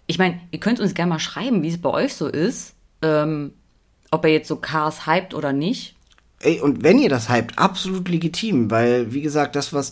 [0.07, 3.53] ich meine, ihr könnt uns gerne mal schreiben, wie es bei euch so ist, ähm,
[4.11, 5.95] ob ihr jetzt so Cars hypt oder nicht.
[6.41, 9.91] Ey, und wenn ihr das hypt, absolut legitim, weil, wie gesagt, das, was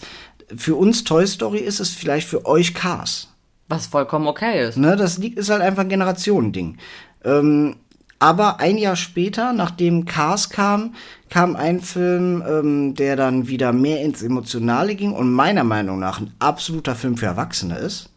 [0.55, 3.29] für uns Toy Story ist, ist vielleicht für euch Cars.
[3.67, 4.77] Was vollkommen okay ist.
[4.77, 6.77] Ne, das liegt, ist halt einfach ein Generationending.
[7.23, 7.75] Ähm,
[8.19, 10.93] aber ein Jahr später, nachdem Cars kam,
[11.29, 16.19] kam ein Film, ähm, der dann wieder mehr ins Emotionale ging und meiner Meinung nach
[16.19, 18.09] ein absoluter Film für Erwachsene ist.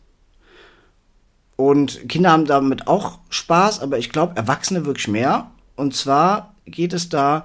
[1.55, 5.53] Und Kinder haben damit auch Spaß, aber ich glaube, Erwachsene wirklich mehr.
[5.77, 7.45] Und zwar geht es da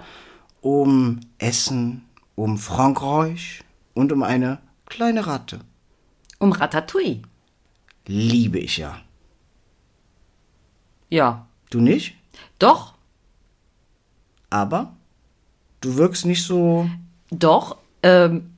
[0.62, 3.62] um Essen, um Frankreich
[3.94, 5.60] und um eine kleine Ratte.
[6.40, 7.22] Um Ratatouille.
[8.08, 9.02] Liebe ich ja.
[11.10, 11.46] Ja.
[11.70, 12.17] Du nicht?
[12.60, 12.94] Doch,
[14.50, 14.94] Aber
[15.82, 16.90] du wirkst nicht so.
[17.30, 18.52] doch, ähm,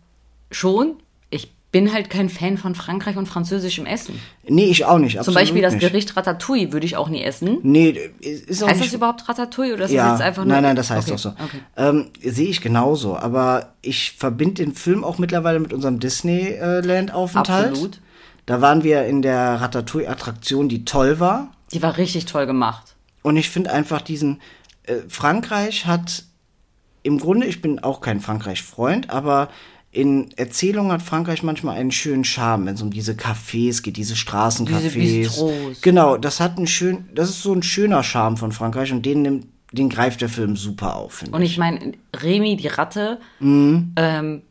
[0.51, 0.95] schon.
[1.29, 4.19] Ich bin halt kein Fan von Frankreich und französischem Essen.
[4.47, 5.21] Nee, ich auch nicht.
[5.23, 5.81] Zum Beispiel das nicht.
[5.81, 7.59] Gericht Ratatouille würde ich auch nie essen.
[7.61, 8.91] Nee, ist auch Heißt nicht.
[8.91, 10.53] das überhaupt Ratatouille oder ist ja, das jetzt einfach nur.
[10.53, 11.15] nein, nein, das heißt okay.
[11.15, 11.29] auch so.
[11.29, 11.59] Okay.
[11.77, 13.15] Ähm, Sehe ich genauso.
[13.17, 17.69] Aber ich verbinde den Film auch mittlerweile mit unserem Disneyland-Aufenthalt.
[17.71, 17.99] Absolut.
[18.47, 21.51] Da waren wir in der Ratatouille-Attraktion, die toll war.
[21.71, 22.95] Die war richtig toll gemacht.
[23.23, 24.41] Und ich finde einfach diesen.
[24.83, 26.23] Äh, Frankreich hat.
[27.01, 29.49] Im Grunde, ich bin auch kein Frankreich-Freund, aber
[29.91, 34.15] in Erzählungen hat Frankreich manchmal einen schönen Charme, wenn es um diese Cafés geht, diese
[34.15, 34.89] Straßencafés.
[34.91, 35.81] Diese Bistros.
[35.81, 39.21] Genau, das hat einen schön, das ist so ein schöner Charme von Frankreich und den
[39.21, 41.51] nimmt, den greift der Film super auf, Und ich.
[41.53, 43.93] ich meine, Remy, die Ratte, Mhm.
[43.95, 44.41] ähm,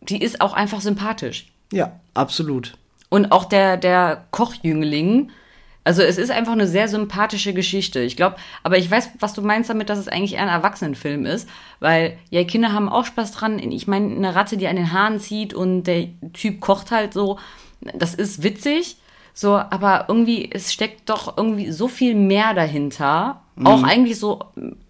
[0.00, 1.46] die ist auch einfach sympathisch.
[1.72, 2.76] Ja, absolut.
[3.08, 5.30] Und auch der, der Kochjüngling.
[5.84, 8.00] Also es ist einfach eine sehr sympathische Geschichte.
[8.00, 11.26] Ich glaube, aber ich weiß, was du meinst damit, dass es eigentlich eher ein Erwachsenenfilm
[11.26, 11.48] ist,
[11.80, 13.58] weil ja Kinder haben auch Spaß dran.
[13.58, 17.38] Ich meine, eine Ratte, die an den Haaren zieht und der Typ kocht halt so,
[17.80, 18.96] das ist witzig,
[19.34, 23.40] so, aber irgendwie es steckt doch irgendwie so viel mehr dahinter.
[23.64, 24.40] Auch eigentlich so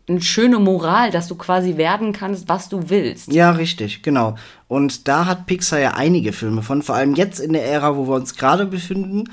[0.08, 3.32] eine schöne Moral, dass du quasi werden kannst, was du willst.
[3.32, 4.36] Ja, richtig, genau.
[4.68, 8.06] Und da hat Pixar ja einige Filme von, vor allem jetzt in der Ära, wo
[8.08, 9.24] wir uns gerade befinden.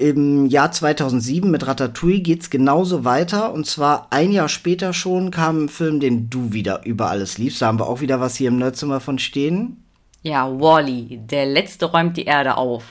[0.00, 3.52] Im Jahr 2007 mit Ratatouille geht's genauso weiter.
[3.52, 7.60] Und zwar ein Jahr später schon kam ein Film, den du wieder über alles liebst.
[7.60, 9.84] Da haben wir auch wieder was hier im Nerdzimmer von stehen.
[10.22, 12.82] Ja, Wally, der letzte räumt die Erde auf.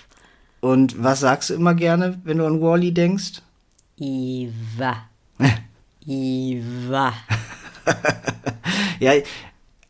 [0.60, 3.42] Und was sagst du immer gerne, wenn du an Wally denkst?
[3.98, 4.98] Iva.
[6.06, 7.14] Iva.
[9.00, 9.14] Ja,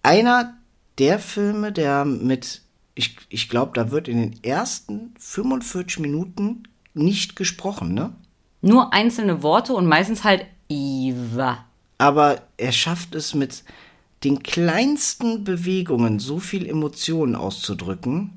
[0.04, 0.54] einer
[1.00, 2.62] der Filme, der mit,
[2.94, 6.64] ich, ich glaube, da wird in den ersten 45 Minuten
[7.04, 8.14] nicht gesprochen, ne?
[8.62, 11.66] Nur einzelne Worte und meistens halt Iva.
[11.98, 13.64] Aber er schafft es mit
[14.24, 18.32] den kleinsten Bewegungen so viel Emotionen auszudrücken.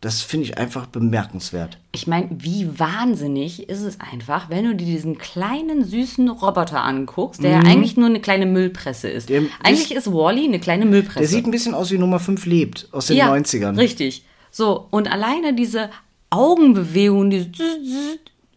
[0.00, 1.78] Das finde ich einfach bemerkenswert.
[1.90, 7.42] Ich meine, wie wahnsinnig ist es einfach, wenn du dir diesen kleinen süßen Roboter anguckst,
[7.42, 9.28] der ja eigentlich nur eine kleine Müllpresse ist.
[9.28, 9.32] Mhm.
[9.32, 11.18] Der eigentlich ist Wally eine kleine Müllpresse.
[11.18, 13.76] Der sieht ein bisschen aus wie Nummer 5 lebt aus den ja, 90ern.
[13.76, 14.24] Richtig.
[14.52, 15.90] So, und alleine diese
[16.30, 17.48] Augenbewegung, diese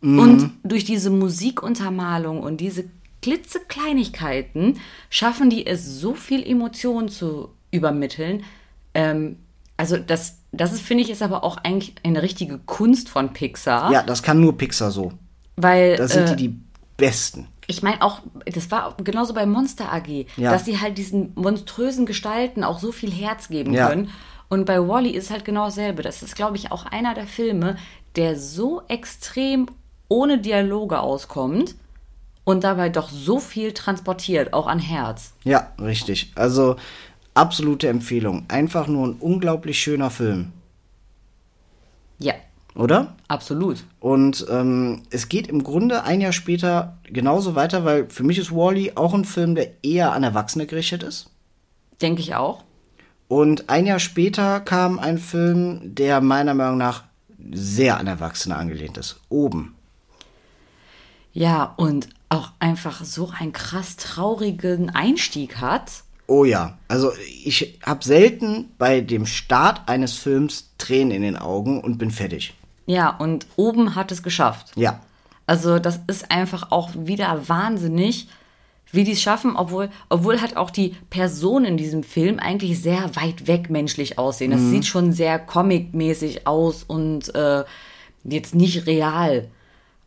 [0.03, 0.19] Mhm.
[0.19, 2.85] und durch diese Musikuntermalung und diese
[3.21, 4.79] klitzekleinigkeiten
[5.09, 8.43] schaffen die es, so viel Emotion zu übermitteln.
[8.93, 9.37] Ähm,
[9.77, 13.91] also das, das ist, finde ich, ist aber auch eigentlich eine richtige Kunst von Pixar.
[13.91, 15.13] Ja, das kann nur Pixar so.
[15.55, 16.59] weil Da sind äh, die die
[16.97, 17.47] Besten.
[17.67, 20.51] ich meine auch, das war genauso bei Monster AG, Ja.
[20.51, 23.89] dass sie halt diesen monströsen Gestalten auch so viel Herz geben Ja.
[23.89, 24.09] können.
[24.51, 26.01] Und bei Wally ist halt genau dasselbe.
[26.03, 27.77] Das ist, glaube ich, auch einer der Filme,
[28.17, 29.67] der so extrem
[30.09, 31.75] ohne Dialoge auskommt
[32.43, 35.31] und dabei doch so viel transportiert, auch an Herz.
[35.45, 36.33] Ja, richtig.
[36.35, 36.75] Also
[37.33, 38.43] absolute Empfehlung.
[38.49, 40.51] Einfach nur ein unglaublich schöner Film,
[42.19, 42.33] Ja,
[42.75, 43.15] oder?
[43.29, 43.85] absolut.
[44.01, 48.51] Und ähm, es geht im Grunde ein Jahr später genauso weiter, weil für mich ist
[48.53, 51.29] Wally auch ein Film, der eher an Erwachsene gerichtet ist.
[52.01, 52.65] Denke ich auch.
[53.31, 57.05] Und ein Jahr später kam ein Film, der meiner Meinung nach
[57.53, 59.21] sehr an Erwachsene angelehnt ist.
[59.29, 59.73] Oben.
[61.31, 66.03] Ja, und auch einfach so einen krass traurigen Einstieg hat.
[66.27, 67.13] Oh ja, also
[67.45, 72.53] ich habe selten bei dem Start eines Films Tränen in den Augen und bin fertig.
[72.85, 74.73] Ja, und oben hat es geschafft.
[74.75, 74.99] Ja,
[75.45, 78.27] Also das ist einfach auch wieder wahnsinnig,
[78.91, 83.15] wie die es schaffen, obwohl, obwohl halt auch die Personen in diesem Film eigentlich sehr
[83.15, 84.51] weit weg menschlich aussehen.
[84.51, 87.63] Das sieht schon sehr comicmäßig aus und äh,
[88.23, 89.47] jetzt nicht real.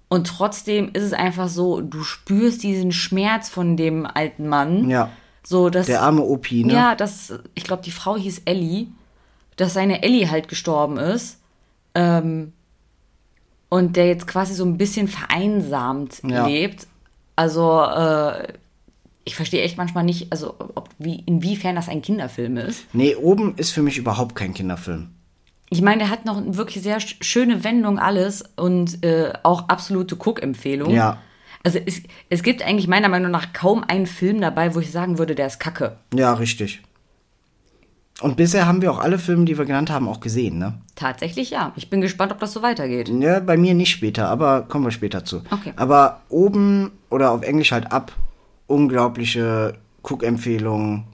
[0.09, 4.89] Und trotzdem ist es einfach so, du spürst diesen Schmerz von dem alten Mann.
[4.91, 5.11] ja.
[5.47, 6.73] So, dass, Der arme Opi, ne?
[6.73, 8.87] ja, dass, ich glaube, die Frau hieß Ellie,
[9.57, 11.39] dass seine Ellie halt gestorben ist.
[11.95, 12.55] Ähm,
[13.69, 16.47] und der jetzt quasi so ein bisschen vereinsamt Ja.
[16.47, 16.87] lebt.
[17.37, 18.55] Also, äh,
[19.25, 22.85] ich verstehe echt manchmal nicht, also ob, wie, inwiefern das ein Kinderfilm ist.
[22.93, 25.09] Nee, oben ist für mich überhaupt kein Kinderfilm.
[25.71, 29.69] Ich meine, der hat noch eine wirklich sehr sch- schöne Wendung alles und äh, auch
[29.69, 30.91] absolute Cook-Empfehlung.
[30.91, 31.19] Ja.
[31.63, 35.17] Also es, es gibt eigentlich meiner Meinung nach kaum einen Film dabei, wo ich sagen
[35.19, 35.97] würde, der ist kacke.
[36.15, 36.83] Ja, richtig.
[38.21, 40.75] Und bisher haben wir auch alle Filme, die wir genannt haben, auch gesehen, ne?
[40.95, 41.73] Tatsächlich ja.
[41.75, 43.09] Ich bin gespannt, ob das so weitergeht.
[43.09, 45.43] Ja, bei mir nicht später, aber kommen wir später zu.
[45.51, 45.73] Okay.
[45.75, 48.13] Aber oben oder auf Englisch halt ab,
[48.67, 51.05] unglaubliche Cook-Empfehlungen.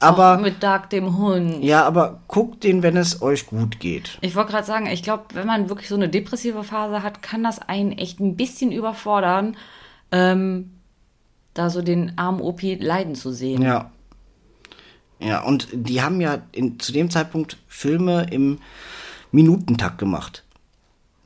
[0.00, 1.62] Aber, Auch mit Dark dem Hund.
[1.64, 4.18] ja, aber guckt den, wenn es euch gut geht.
[4.20, 7.42] Ich wollte gerade sagen, ich glaube, wenn man wirklich so eine depressive Phase hat, kann
[7.42, 9.56] das einen echt ein bisschen überfordern,
[10.12, 10.70] ähm,
[11.54, 13.62] da so den armen Opi leiden zu sehen.
[13.62, 13.90] Ja.
[15.20, 18.58] Ja, und die haben ja in, zu dem Zeitpunkt Filme im
[19.32, 20.44] Minutentakt gemacht.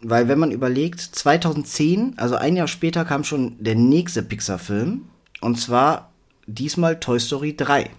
[0.01, 5.03] Weil wenn man überlegt, 2010, also ein Jahr später, kam schon der nächste Pixar-Film.
[5.43, 6.13] Und zwar
[6.47, 7.91] diesmal Toy Story 3.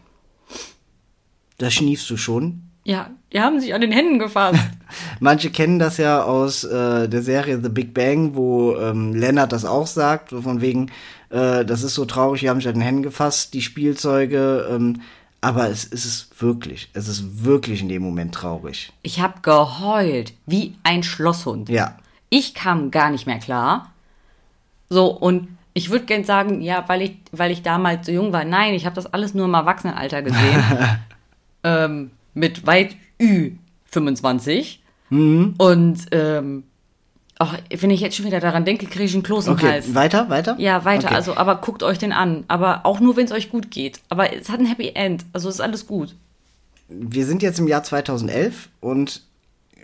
[1.58, 2.63] Da schniefst du schon.
[2.86, 4.60] Ja, die haben sich an den Händen gefasst.
[5.19, 9.63] Manche kennen das ja aus äh, der Serie The Big Bang, wo ähm, Leonard das
[9.63, 10.91] auch sagt, von wegen,
[11.29, 14.67] äh, das ist so traurig, die haben sich an den Händen gefasst, die Spielzeuge.
[14.69, 15.01] Ähm,
[15.39, 18.91] aber es ist es wirklich, es ist wirklich in dem Moment traurig.
[19.01, 21.69] Ich habe geheult, wie ein Schlosshund.
[21.69, 21.97] Ja,
[22.29, 23.91] Ich kam gar nicht mehr klar.
[24.89, 28.46] So, und ich würde gern sagen, ja, weil ich, weil ich damals so jung war.
[28.46, 30.64] Nein, ich habe das alles nur im Erwachsenenalter gesehen.
[31.64, 34.78] ähm, mit weit Ü25.
[35.10, 35.56] Mhm.
[35.58, 36.64] Und ähm,
[37.40, 39.96] ach, wenn ich jetzt schon wieder daran denke, kriege ich einen Kloß im okay, Hals.
[39.96, 40.56] weiter, weiter?
[40.60, 41.08] Ja, weiter.
[41.08, 41.16] Okay.
[41.16, 42.44] Also, aber guckt euch den an.
[42.48, 44.00] Aber auch nur, wenn es euch gut geht.
[44.10, 45.26] Aber es hat ein Happy End.
[45.34, 46.16] Also ist alles gut.
[46.88, 49.24] Wir sind jetzt im Jahr 2011 und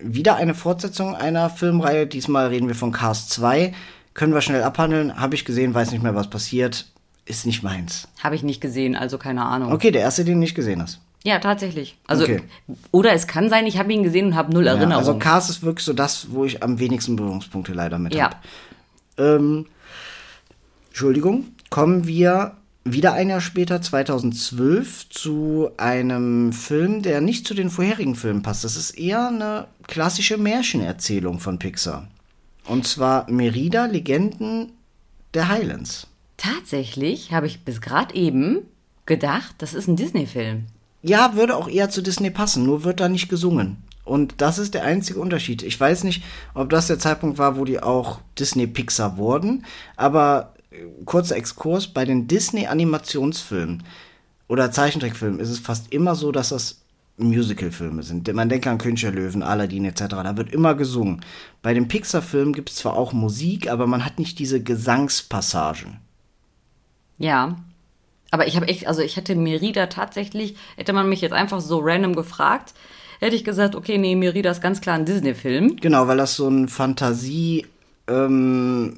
[0.01, 2.05] wieder eine Fortsetzung einer Filmreihe.
[2.05, 3.73] Diesmal reden wir von Cars 2.
[4.19, 5.17] Können wir schnell abhandeln.
[5.17, 6.87] Habe ich gesehen, weiß nicht mehr, was passiert.
[7.23, 8.09] Ist nicht meins.
[8.21, 9.71] Habe ich nicht gesehen, also keine Ahnung.
[9.71, 10.99] Okay, der erste, den du nicht gesehen hast.
[11.23, 11.97] Ja, tatsächlich.
[12.05, 12.41] Also, Okay.
[12.91, 14.97] oder es kann sein, ich habe ihn gesehen und habe null Ja, Erinnerung.
[14.97, 18.25] also Cars ist wirklich so das, wo ich am wenigsten Berührungspunkte leider mit Ja.
[18.25, 18.35] habe.
[19.17, 19.67] Ähm,
[20.89, 27.69] Entschuldigung, kommen wir wieder ein Jahr später, 2012, zu einem Film, der nicht zu den
[27.69, 28.65] vorherigen Filmen passt.
[28.65, 32.07] Das ist eher eine klassische Märchenerzählung von Pixar.
[32.69, 34.73] Und zwar Merida, Legenden
[35.33, 36.05] der Highlands.
[36.37, 38.59] Tatsächlich habe ich bis gerade eben
[39.07, 40.65] gedacht, das ist ein Disney-Film.
[41.01, 43.77] Ja, würde auch eher zu Disney passen, nur wird da nicht gesungen.
[44.05, 45.63] Und das ist der einzige Unterschied.
[45.63, 50.53] Ich weiß nicht, ob das der Zeitpunkt war, wo die auch Disney Pixar wurden, aber
[50.69, 53.83] äh, kurzer Exkurs, bei den Disney Animationsfilmen
[54.47, 56.81] oder Zeichentrickfilmen ist es fast immer so, dass das
[57.19, 58.33] Musicalfilme sind.
[58.33, 60.05] Man denkt an König der Löwen, Aladdin etc.
[60.09, 61.21] Da wird immer gesungen.
[61.61, 65.97] Bei den Pixar-Filmen gibt es zwar auch Musik, aber man hat nicht diese Gesangspassagen.
[67.17, 67.57] Ja.
[68.31, 71.79] Aber ich habe echt, also ich hätte Merida tatsächlich, hätte man mich jetzt einfach so
[71.79, 72.73] random gefragt,
[73.19, 75.77] hätte ich gesagt, okay, nee, Merida ist ganz klar ein Disney-Film.
[75.77, 77.65] Genau, weil das so ein Fantasie
[78.07, 78.95] ähm,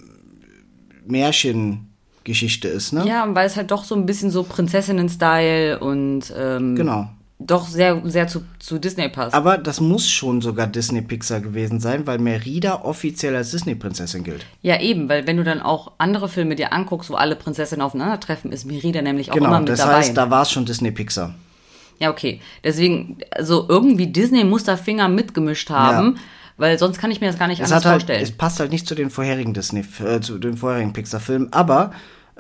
[1.06, 3.08] Märchengeschichte ist, ne?
[3.08, 7.10] Ja, weil es halt doch so ein bisschen so Prinzessinnen-Style und ähm, Genau.
[7.46, 9.34] Doch sehr, sehr zu, zu Disney passt.
[9.34, 14.46] Aber das muss schon sogar Disney Pixar gewesen sein, weil Merida offiziell als Disney-Prinzessin gilt.
[14.62, 18.52] ja, eben, weil wenn du dann auch andere Filme dir anguckst, wo alle Prinzessinnen aufeinandertreffen,
[18.52, 19.96] ist Merida nämlich auch immer Genau, mit das dabei.
[19.98, 21.36] heißt, da war es schon Disney Pixar.
[22.00, 22.42] Ja, okay.
[22.64, 26.18] Deswegen, also irgendwie Disney muss da Finger mitgemischt haben,
[26.58, 28.24] weil sonst kann ich mir das gar nicht Es, anders halt, vorstellen.
[28.24, 31.92] es passt halt nicht zu den vorherigen Disney, äh, zu den vorherigen Pixar-Filmen, aber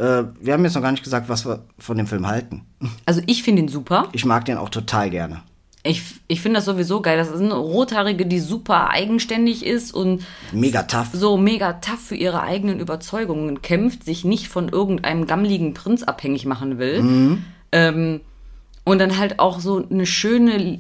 [0.02, 2.64] äh, wir haben jetzt noch gar nicht gesagt, was wir von dem Film halten.
[3.06, 4.08] Also ich finde ihn super.
[4.14, 5.44] Ich mag den auch total gerne.
[5.84, 7.18] Ich, ich finde das sowieso geil.
[7.18, 11.10] Das ist eine Rothaarige, die super eigenständig ist und Mega tough.
[11.14, 16.46] so mega tough für ihre eigenen Überzeugungen kämpft, sich nicht von irgendeinem gammligen Prinz abhängig
[16.46, 17.40] machen will.
[17.72, 18.22] Ähm,
[18.84, 20.80] und dann halt auch so eine schöne,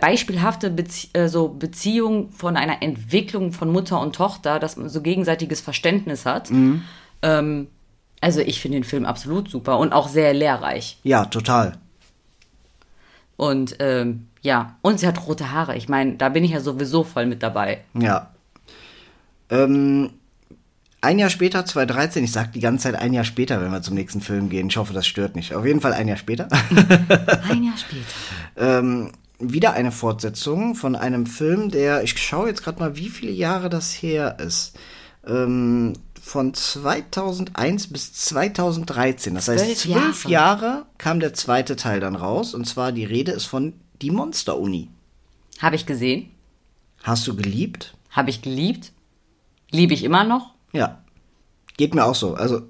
[0.00, 5.02] beispielhafte Bezie äh, so Beziehung von einer Entwicklung von Mutter und Tochter, dass man so
[5.02, 6.50] gegenseitiges Verständnis hat.
[7.22, 7.66] Ähm,
[8.20, 10.98] also ich finde den Film absolut super und auch sehr lehrreich.
[11.02, 11.78] Ja, total.
[13.36, 15.76] Und ähm, ja, und sie hat rote Haare.
[15.76, 17.84] Ich meine, da bin ich ja sowieso voll mit dabei.
[17.94, 18.30] Ja.
[19.50, 20.10] Ähm,
[21.00, 23.94] ein Jahr später, 2013, ich sag die ganze Zeit ein Jahr später, wenn wir zum
[23.94, 24.68] nächsten Film gehen.
[24.68, 25.54] Ich hoffe, das stört nicht.
[25.54, 26.48] Auf jeden Fall ein Jahr später.
[27.48, 28.04] Ein Jahr später.
[28.56, 33.30] ähm, wieder eine Fortsetzung von einem Film, der, ich schaue jetzt gerade mal, wie viele
[33.30, 34.76] Jahre das her ist.
[35.24, 35.92] Ähm,
[36.28, 39.34] von 2001 bis 2013.
[39.34, 40.66] Das heißt, Zwölf zwölf Jahre.
[40.66, 42.54] Jahre kam der zweite Teil dann raus.
[42.54, 44.90] Und zwar die Rede ist von Die Monster-Uni.
[45.58, 46.30] Habe ich gesehen.
[47.02, 47.94] Hast du geliebt?
[48.10, 48.92] Habe ich geliebt.
[49.70, 50.54] Liebe ich immer noch.
[50.72, 51.02] Ja.
[51.76, 52.34] Geht mir auch so.
[52.34, 52.62] Also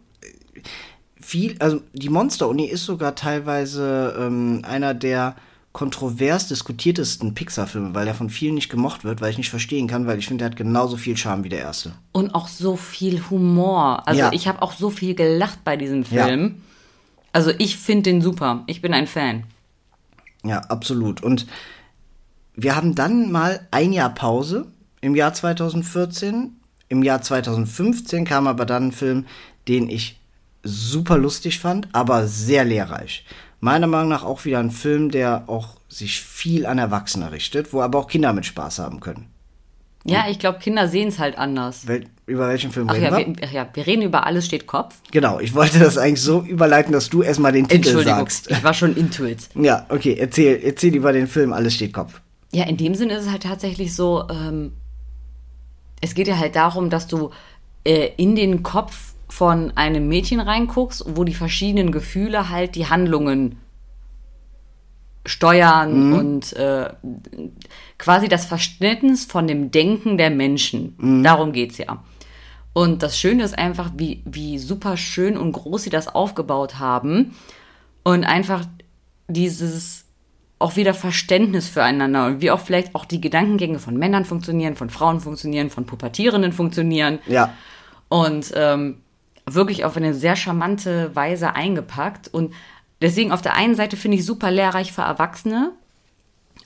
[1.21, 5.35] viel, also die Monster-Uni ist sogar teilweise ähm, einer der
[5.73, 10.07] kontrovers diskutiertesten Pixar-Filme, weil er von vielen nicht gemocht wird, weil ich nicht verstehen kann,
[10.07, 11.93] weil ich finde, er hat genauso viel Charme wie der erste.
[12.13, 14.07] Und auch so viel Humor.
[14.09, 14.33] Also Ja.
[14.33, 16.27] ich habe auch so viel gelacht bei diesem Ja.
[16.27, 16.63] Film.
[17.33, 18.65] Also ich finde den super.
[18.67, 19.45] Ich bin ein Fan.
[20.45, 21.23] Ja, absolut.
[21.23, 21.47] Und
[22.55, 24.67] wir haben dann mal ein Jahr Pause
[25.01, 26.57] im Jahr 2014.
[26.89, 29.27] Im Jahr 2015 kam aber dann ein Film,
[29.69, 30.19] den ich
[30.65, 33.25] super lustig fand, aber sehr lehrreich.
[33.61, 37.83] Meiner Meinung nach auch wieder ein Film, der auch sich viel an Erwachsene richtet, wo
[37.83, 39.27] aber auch Kinder mit Spaß haben können.
[40.05, 41.87] Ja, ich glaube, Kinder sehen es halt anders.
[41.87, 43.27] Wel über welchen Film Ach reden ja, wir?
[43.27, 44.97] wir, ach ja, wir reden über Alles steht Kopf.
[45.11, 48.51] Genau, ich wollte das eigentlich so überleiten, dass du erstmal den Titel sagst.
[48.51, 49.49] ich war schon into it.
[49.55, 52.21] Ja, okay, erzähl, erzähl über den Film Alles steht Kopf.
[52.53, 54.73] Ja, in dem Sinne ist es halt tatsächlich so, ähm,
[56.03, 57.31] es geht ja halt darum, dass du
[57.85, 63.59] äh, in den Kopf von einem Mädchen reinguckst, wo die verschiedenen Gefühle halt die Handlungen
[65.27, 66.91] steuern und äh,
[67.99, 70.95] quasi das Verständnis von dem Denken der Menschen.
[71.23, 72.03] Darum geht's ja.
[72.73, 77.37] Und das Schöne ist einfach, wie, wie super schön und groß sie das aufgebaut haben.
[78.05, 78.65] Und einfach
[79.27, 80.05] dieses
[80.61, 84.91] auch wieder Verständnis füreinander und wie auch vielleicht auch die Gedankengänge von Männern funktionieren, von
[84.91, 87.19] Frauen funktionieren, von Pubertierenden funktionieren.
[87.27, 87.53] Ja,
[88.09, 89.03] Und ähm,
[89.55, 92.29] wirklich auf eine sehr charmante Weise eingepackt.
[92.29, 92.55] Und
[93.01, 95.73] deswegen auf der einen Seite finde ich super lehrreich für Erwachsene,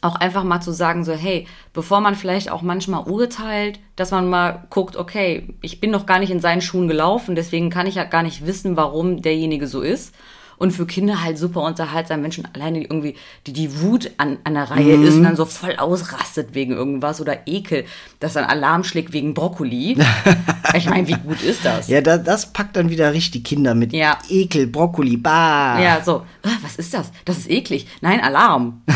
[0.00, 4.28] auch einfach mal zu sagen, so, hey, bevor man vielleicht auch manchmal urteilt, dass man
[4.28, 7.94] mal guckt, okay, ich bin noch gar nicht in seinen Schuhen gelaufen, deswegen kann ich
[7.94, 10.14] ja gar nicht wissen, warum derjenige so ist.
[10.62, 13.16] Und für Kinder halt super unterhaltsam, Menschen alleine die irgendwie,
[13.48, 17.20] die die Wut an, an der Reihe ist und dann so voll ausrastet wegen irgendwas
[17.20, 17.84] oder Ekel,
[18.20, 19.98] dass dann Alarm schlägt wegen Brokkoli.
[20.76, 21.88] ich meine, wie gut ist das?
[21.88, 24.16] ja da, das packt dann wieder richtig Kinder mit Ja.
[24.28, 25.80] Ekel, Brokkoli, bah.
[25.80, 27.10] Ja, so, ah, was ist das?
[27.24, 27.88] Das ist eklig.
[28.00, 28.82] Nein, Alarm.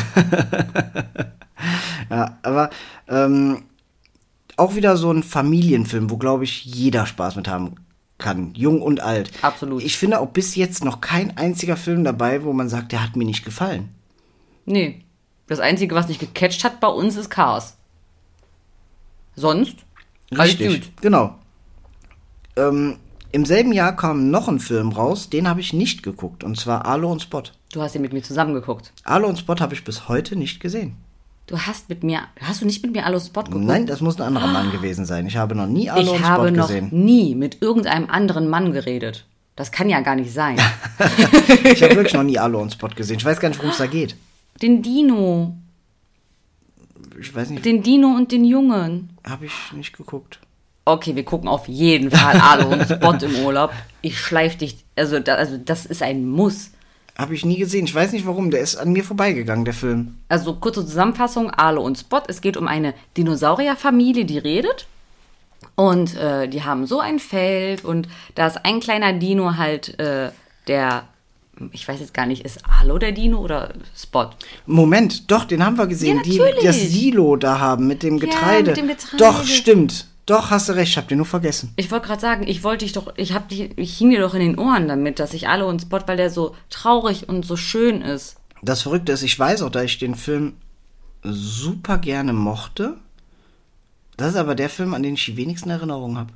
[2.10, 2.70] Ja, aber
[3.08, 3.62] ähm,
[4.56, 7.74] auch wieder so ein Familienfilm, wo, glaube ich, jeder Spaß mit haben
[8.18, 9.30] kann, jung und alt.
[9.42, 9.82] Absolut.
[9.82, 13.16] Ich finde auch bis jetzt noch kein einziger Film dabei, wo man sagt, der hat
[13.16, 13.90] mir nicht gefallen.
[14.64, 15.02] Nee.
[15.46, 17.76] Das Einzige, was nicht gecatcht hat bei uns, ist Chaos.
[19.36, 19.76] Sonst?
[20.30, 21.02] alles Richtig, gut.
[21.02, 21.38] genau.
[22.56, 22.96] Ähm,
[23.32, 26.86] Im selben Jahr kam noch ein Film raus, den habe ich nicht geguckt, und zwar
[26.86, 27.42] Arlo und Spot.
[27.72, 28.92] Du hast ihn mit mir zusammengeguckt.
[29.04, 30.96] Arlo und Spot habe ich bis heute nicht gesehen.
[31.46, 33.64] Du hast mit mir, hast du nicht mit mir Allo Spot geguckt?
[33.64, 35.26] Nein, das muss ein anderer Mann gewesen sein.
[35.26, 36.88] Ich habe noch nie Arlo und ich habe Spot noch gesehen.
[36.92, 39.24] nie mit irgendeinem anderen Mann geredet.
[39.54, 40.58] Das kann ja gar nicht sein.
[41.64, 43.16] Ich habe wirklich noch nie und Spot gesehen.
[43.18, 44.16] Ich weiß gar nicht, worum es da geht.
[44.60, 45.54] den Dino.
[47.18, 49.10] Ich weiß nicht, Den Dino und den Jungen.
[49.26, 50.40] habe ich nicht geguckt.
[50.84, 53.72] Okay, wir gucken auf jeden Fall Alu und Spot im Urlaub.
[54.02, 56.70] Ich schleif dich, also, da, also das ist ein Muss.
[57.18, 57.86] Habe ich nie gesehen.
[57.86, 58.50] Ich weiß nicht warum.
[58.50, 60.16] Der ist an mir vorbeigegangen, der Film.
[60.28, 62.22] Also kurze Zusammenfassung, Alu und Spot.
[62.28, 64.86] Es geht um eine Dinosaurierfamilie, die redet.
[65.74, 70.30] Und äh, die haben so ein Feld und da ist ein kleiner Dino halt äh,
[70.66, 71.04] der,
[71.72, 74.30] ich weiß jetzt gar nicht, ist Alu der Dino oder Spot?
[74.66, 76.18] Moment, doch, den haben wir gesehen.
[76.18, 76.64] Ja, die natürlich.
[76.64, 78.70] das Silo da haben mit dem Getreide.
[78.70, 79.16] mit dem Getreide.
[79.16, 80.06] Doch, stimmt.
[80.26, 80.90] Doch, hast du recht.
[80.90, 81.72] Ich habe den nur vergessen.
[81.76, 84.34] Ich wollte gerade sagen, ich wollte dich doch, ich hab dich, ich hing dir doch
[84.34, 87.56] in den Ohren damit, dass ich Alu und Spot, weil der so traurig und so
[87.56, 88.36] schön ist.
[88.62, 90.54] Das Verrückte ist, ich weiß auch, da ich den Film
[91.22, 92.96] super gerne mochte.
[94.16, 96.32] Das ist aber der Film, an den ich die wenigsten Erinnerungen habe.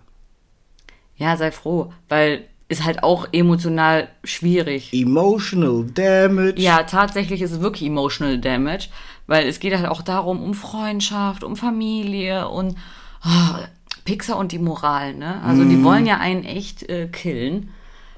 [1.17, 4.93] Ja, sei froh, weil ist halt auch emotional schwierig.
[4.93, 6.61] Emotional Damage.
[6.61, 8.89] Ja, tatsächlich ist es wirklich emotional damage,
[9.27, 12.77] weil es geht halt auch darum, um Freundschaft, um Familie und
[13.23, 13.59] ah,
[14.05, 15.43] Pixar und die Moral, ne?
[15.43, 17.71] Also die wollen ja einen echt äh, killen.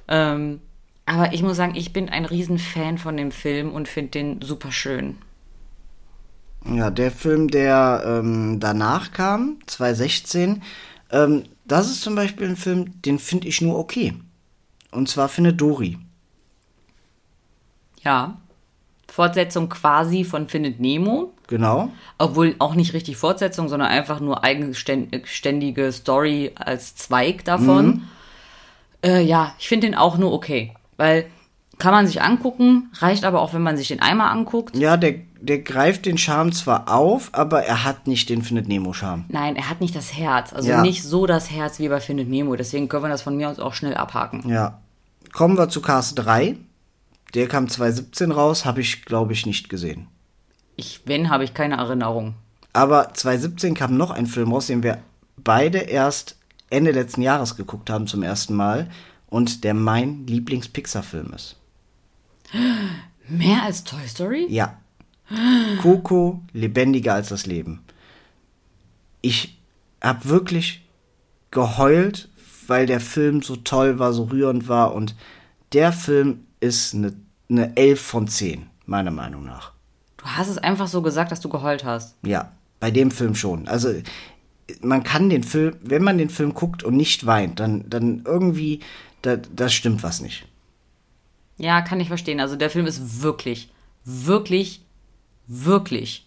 [0.08, 0.60] Ähm,
[1.06, 4.70] aber ich muss sagen, ich bin ein Riesenfan von dem Film und finde den super
[4.70, 5.16] schön.
[6.64, 10.62] Ja, der Film, der ähm, danach kam, 2016,
[11.10, 14.14] ähm, das ist zum Beispiel ein Film, den finde ich nur okay.
[14.90, 15.98] Und zwar findet Dory.
[18.02, 18.38] Ja.
[19.08, 21.31] Fortsetzung quasi von Findet Nemo.
[21.52, 21.90] Genau.
[22.16, 28.04] Obwohl auch nicht richtig Fortsetzung, sondern einfach nur eigenständige Story als Zweig davon.
[29.04, 30.72] Äh, ja, ich finde den auch nur okay.
[30.96, 31.26] Weil
[31.76, 34.74] kann man sich angucken, reicht aber auch, wenn man sich den einmal anguckt.
[34.74, 39.26] Ja, der, der greift den Charme zwar auf, aber er hat nicht den Findet Nemo-Charme.
[39.28, 40.54] Nein, er hat nicht das Herz.
[40.54, 40.80] Also Ja.
[40.80, 42.56] nicht so das Herz wie bei Findet Nemo.
[42.56, 44.48] Deswegen können wir das von mir aus auch schnell abhaken.
[44.48, 44.78] Ja.
[45.34, 46.56] Kommen wir zu Cars 3.
[47.34, 50.06] Der kam 2017 raus, habe ich, glaube ich, nicht gesehen.
[50.76, 52.34] Ich, wenn, habe ich keine Erinnerung.
[52.72, 54.98] Aber 2017 kam noch ein Film raus, den wir
[55.36, 56.36] beide erst
[56.70, 58.90] Ende letzten Jahres geguckt haben zum ersten Mal
[59.28, 61.56] und der mein Lieblings-Pixar-Film ist.
[63.28, 64.46] Mehr als Toy Story?
[64.48, 64.78] Ja.
[65.82, 67.82] Coco, lebendiger als das Leben.
[69.20, 69.58] Ich
[70.02, 70.84] habe wirklich
[71.50, 72.28] geheult,
[72.66, 75.14] weil der Film so toll war, so rührend war und
[75.72, 77.14] der Film ist eine,
[77.48, 79.71] eine 11 von 10, meiner Meinung nach.
[80.22, 82.16] Du hast es einfach so gesagt, dass du geheult hast.
[82.24, 83.66] Ja, bei dem Film schon.
[83.68, 83.92] Also
[84.80, 88.80] man kann den Film, wenn man den Film guckt und nicht weint, dann, dann irgendwie,
[89.22, 90.46] da, das stimmt was nicht.
[91.58, 92.40] Ja, kann ich verstehen.
[92.40, 93.70] Also der Film ist wirklich,
[94.04, 94.82] wirklich,
[95.46, 96.26] wirklich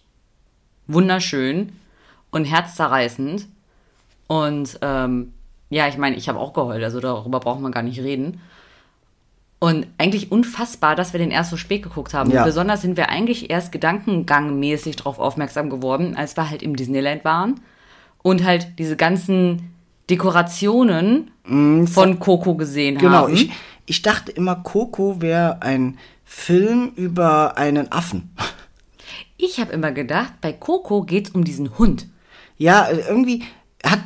[0.86, 1.72] wunderschön
[2.30, 3.48] und herzzerreißend.
[4.26, 5.32] Und ähm,
[5.70, 8.40] ja, ich meine, ich habe auch geheult, also darüber braucht man gar nicht reden.
[9.58, 12.30] Und eigentlich unfassbar, dass wir den erst so spät geguckt haben.
[12.30, 12.44] Ja.
[12.44, 17.60] Besonders sind wir eigentlich erst gedankengangmäßig darauf aufmerksam geworden, als wir halt im Disneyland waren
[18.22, 19.70] und halt diese ganzen
[20.10, 23.34] Dekorationen von Coco gesehen Genau, haben.
[23.34, 23.50] ich,
[23.86, 28.30] ich dachte immer, Coco wäre ein Film über einen Affen.
[29.38, 32.08] Ich habe immer gedacht, bei Coco geht's um diesen Hund.
[32.58, 33.44] Ja, äh, irgendwie
[33.84, 34.00] hat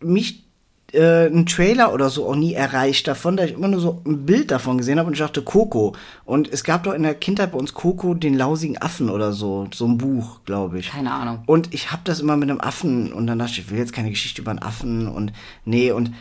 [0.00, 0.44] mich
[0.92, 4.26] äh, ein Trailer oder so auch nie erreicht davon, da ich immer nur so ein
[4.26, 5.94] Bild davon gesehen habe und ich dachte Coco.
[6.24, 9.68] Und es gab doch in der Kindheit bei uns Coco den lausigen Affen oder so,
[9.74, 10.90] so ein Buch, glaube ich.
[10.90, 11.42] Keine Ahnung.
[11.46, 13.92] Und ich habe das immer mit einem Affen und dann dachte ich, ich will jetzt
[13.92, 15.32] keine Geschichte über einen Affen und
[15.64, 16.12] nee und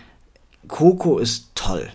[0.67, 1.89] Coco ist toll.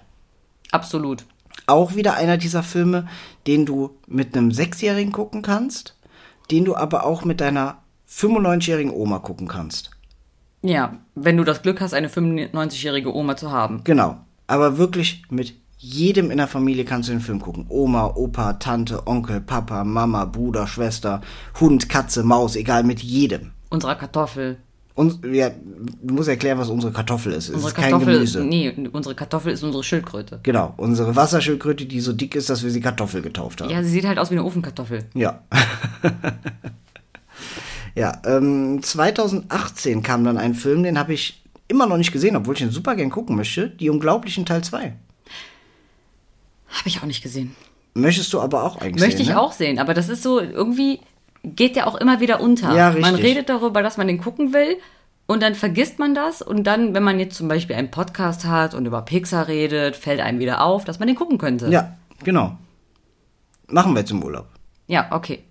[0.70, 1.24] Absolut.
[1.66, 3.06] Auch wieder einer dieser Filme,
[3.46, 5.96] den du mit einem Sechsjährigen gucken kannst,
[6.50, 9.93] den du aber auch mit deiner 95-jährigen Oma gucken kannst.
[10.64, 13.82] Ja, wenn du das Glück hast, eine 95-jährige Oma zu haben.
[13.84, 14.16] Genau.
[14.46, 17.66] Aber wirklich mit jedem in der Familie kannst du den Film gucken.
[17.68, 21.20] Oma, Opa, Tante, Onkel, Papa, Mama, Bruder, Schwester,
[21.60, 23.50] Hund, Katze, Maus, egal, mit jedem.
[23.68, 24.56] Unserer Kartoffel.
[24.94, 25.50] Und ja,
[26.02, 27.48] du musst erklären, was unsere Kartoffel ist.
[27.48, 28.44] Es Unsere ist kein Kartoffel, Gemüse.
[28.44, 30.40] nee, unsere Kartoffel ist unsere Schildkröte.
[30.44, 33.70] Genau, unsere Wasserschildkröte, die so dick ist, dass wir sie Kartoffel getauft haben.
[33.70, 35.04] Ja, sie sieht halt aus wie eine Ofenkartoffel.
[35.14, 35.40] Ja.
[37.94, 42.54] ja, ähm, 2018 kam dann ein Film, den habe ich immer noch nicht gesehen, obwohl
[42.54, 43.70] ich ihn super gern gucken möchte.
[43.70, 44.78] Die Unglaublichen Teil 2.
[46.68, 47.54] Habe ich auch nicht gesehen.
[47.94, 49.40] Möchtest du aber auch eigentlich Möchte sehen, ich ne?
[49.40, 51.00] auch sehen, aber das ist so, irgendwie
[51.44, 52.74] geht der auch immer wieder unter.
[52.74, 53.24] Ja, Man richtig.
[53.24, 54.78] redet darüber, dass man den gucken will
[55.26, 58.74] Und dann vergisst man das und dann, wenn man jetzt zum Beispiel einen Podcast hat
[58.74, 61.68] und über Pixar redet, fällt einem wieder auf, dass man den gucken könnte.
[61.68, 62.58] Ja, genau.
[63.68, 64.46] Machen wir jetzt im Urlaub.
[64.86, 65.42] Ja, okay.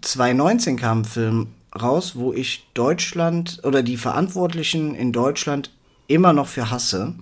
[0.00, 5.70] 2019 kam ein Film raus, wo ich Deutschland oder die Verantwortlichen in Deutschland
[6.06, 7.14] immer noch für hasse.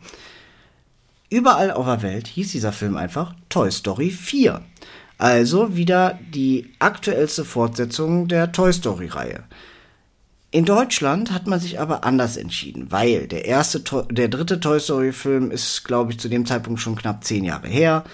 [1.30, 4.62] Überall auf der Welt hieß dieser Film einfach Toy Story 4.
[5.18, 9.44] Also wieder die aktuellste Fortsetzung der Toy Story Reihe.
[10.50, 15.12] In Deutschland hat man sich aber anders entschieden, weil der erste, der dritte Toy Story
[15.12, 18.04] Film ist, glaube ich, zu dem Zeitpunkt schon knapp zehn Jahre her.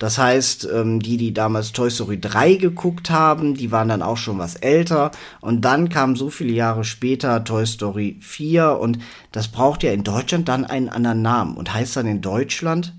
[0.00, 4.16] Das heißt, ähm, die, die damals Toy Story 3 geguckt haben, die waren dann auch
[4.16, 5.10] schon was älter.
[5.42, 8.98] Und dann kam so viele Jahre später Toy Story 4 und
[9.30, 12.94] das braucht ja in Deutschland dann einen anderen Namen und heißt dann in Deutschland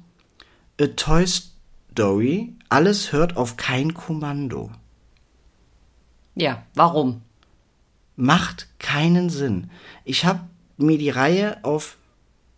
[0.79, 2.53] A Toy Story.
[2.69, 4.69] Alles hört auf kein Kommando.
[6.35, 7.23] Ja, warum?
[8.15, 9.71] Macht keinen Sinn.
[10.05, 10.41] Ich habe
[10.77, 11.97] mir die Reihe auf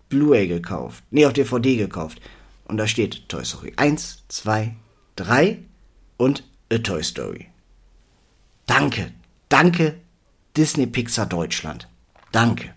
[0.09, 1.01] Blu-ray gekauft.
[1.11, 2.19] Nee, auf DVD gekauft.
[2.65, 4.73] Und da steht Toy Story 1, 2,
[5.15, 5.59] 3
[6.17, 7.47] und A Toy Story.
[8.65, 9.11] Danke,
[9.49, 9.95] danke
[10.55, 11.87] Disney Pixar Deutschland.
[12.31, 12.73] Danke.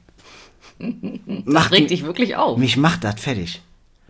[1.44, 2.58] Macht regt dich wirklich auf.
[2.58, 3.62] Mich macht das fertig.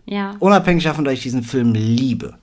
[0.05, 0.35] Ja.
[0.39, 2.37] Unabhängig davon, dass ich diesen Film liebe.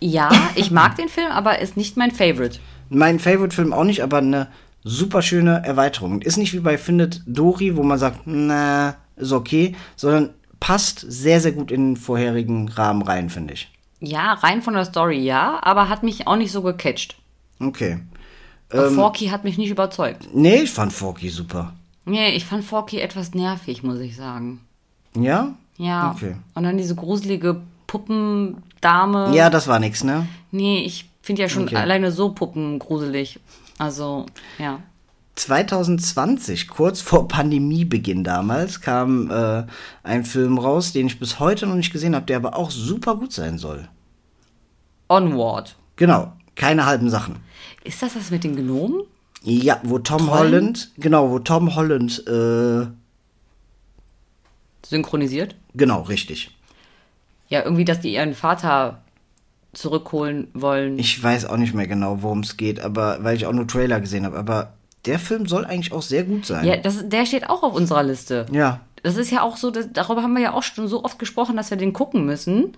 [0.00, 2.58] Ja, ich mag den Film, aber ist nicht mein Favorite.
[2.90, 4.48] Mein Favorite-Film auch nicht, aber eine
[4.84, 6.22] super schöne Erweiterung.
[6.22, 10.30] Ist nicht wie bei Findet Dory, wo man sagt, na, ist okay, sondern
[10.66, 13.70] passt sehr, sehr gut in den vorherigen Rahmen rein, finde ich.
[14.00, 17.14] Ja, rein von der Story ja, aber hat mich auch nicht so gecatcht.
[17.60, 18.00] Okay.
[18.72, 20.26] Ähm, Forky hat mich nicht überzeugt.
[20.34, 21.72] Nee, ich fand Forky super.
[22.04, 24.60] Nee, ich fand Forky etwas nervig, muss ich sagen.
[25.14, 25.54] Ja?
[25.76, 26.10] Ja.
[26.10, 26.34] Okay.
[26.54, 29.36] Und dann diese gruselige Puppendame.
[29.36, 30.26] Ja, das war nix, ne?
[30.50, 31.76] Nee, ich finde ja schon okay.
[31.76, 33.38] alleine so Puppen gruselig.
[33.78, 34.26] Also,
[34.58, 34.80] ja.
[35.36, 39.64] 2020, kurz vor Pandemiebeginn damals, kam äh,
[40.02, 43.16] ein Film raus, den ich bis heute noch nicht gesehen habe, der aber auch super
[43.16, 43.88] gut sein soll.
[45.08, 45.76] Onward.
[45.96, 47.36] Genau, keine halben Sachen.
[47.84, 49.02] Ist das das mit den Gnomen?
[49.42, 50.30] Ja, wo Tom Trollen?
[50.34, 52.86] Holland, genau, wo Tom Holland äh,
[54.84, 55.54] synchronisiert?
[55.74, 56.50] Genau, richtig.
[57.48, 59.02] Ja, irgendwie, dass die ihren Vater
[59.72, 60.98] zurückholen wollen.
[60.98, 64.00] Ich weiß auch nicht mehr genau, worum es geht, aber weil ich auch nur Trailer
[64.00, 64.72] gesehen habe, aber
[65.06, 66.64] der Film soll eigentlich auch sehr gut sein.
[66.64, 68.46] Ja, das, der steht auch auf unserer Liste.
[68.50, 68.80] Ja.
[69.02, 71.56] Das ist ja auch so, das, darüber haben wir ja auch schon so oft gesprochen,
[71.56, 72.76] dass wir den gucken müssen.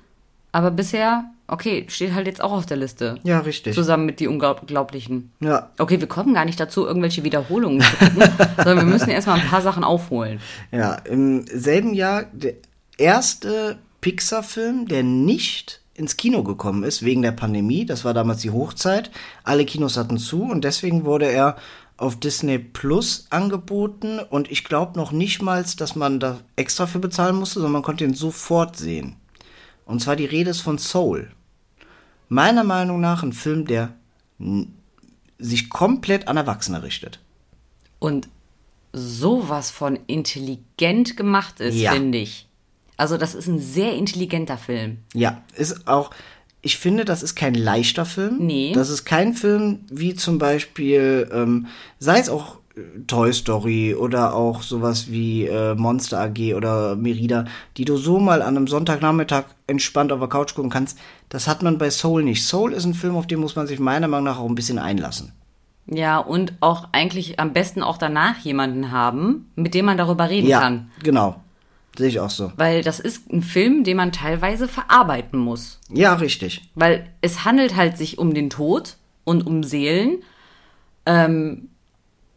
[0.53, 3.19] Aber bisher, okay, steht halt jetzt auch auf der Liste.
[3.23, 3.75] Ja, richtig.
[3.75, 5.33] Zusammen mit die Unglaublichen.
[5.41, 5.71] Ja.
[5.79, 8.23] Okay, wir kommen gar nicht dazu, irgendwelche Wiederholungen zu gucken,
[8.57, 10.41] sondern wir müssen erstmal ein paar Sachen aufholen.
[10.73, 12.55] Ja, im selben Jahr der
[12.97, 17.85] erste Pixar-Film, der nicht ins Kino gekommen ist wegen der Pandemie.
[17.85, 19.11] Das war damals die Hochzeit.
[19.45, 21.57] Alle Kinos hatten zu und deswegen wurde er
[21.99, 27.01] auf Disney Plus angeboten und ich glaube noch nicht mal, dass man da extra für
[27.01, 29.17] bezahlen musste, sondern man konnte ihn sofort sehen.
[29.85, 31.31] Und zwar die Rede ist von Soul.
[32.29, 33.95] Meiner Meinung nach ein Film, der
[35.39, 37.21] sich komplett an Erwachsene richtet.
[37.99, 38.29] Und
[38.93, 41.93] sowas von intelligent gemacht ist, ja.
[41.93, 42.47] finde ich.
[42.97, 44.99] Also das ist ein sehr intelligenter Film.
[45.15, 46.11] Ja, ist auch,
[46.61, 48.39] ich finde, das ist kein leichter Film.
[48.41, 48.73] Nee.
[48.75, 51.67] Das ist kein Film wie zum Beispiel, ähm,
[51.99, 57.45] sei es auch äh, Toy Story oder auch sowas wie äh, Monster AG oder Merida,
[57.77, 60.99] die du so mal an einem Sonntagnachmittag entspannt auf der Couch gucken kannst.
[61.29, 62.45] Das hat man bei Soul nicht.
[62.45, 64.79] Soul ist ein Film, auf den muss man sich meiner Meinung nach auch ein bisschen
[64.79, 65.33] einlassen.
[65.91, 70.49] Ja, und auch eigentlich am besten auch danach jemanden haben, mit dem man darüber reden
[70.49, 70.91] ja, kann.
[71.03, 71.37] Genau.
[71.99, 72.53] Sehe ich auch so.
[72.57, 75.81] Weil das ist ein Film, den man teilweise verarbeiten muss.
[75.91, 76.63] Ja, richtig.
[76.77, 78.95] Weil es handelt halt sich um den Tod
[79.25, 80.23] und um Seelen.
[81.07, 81.71] Ähm,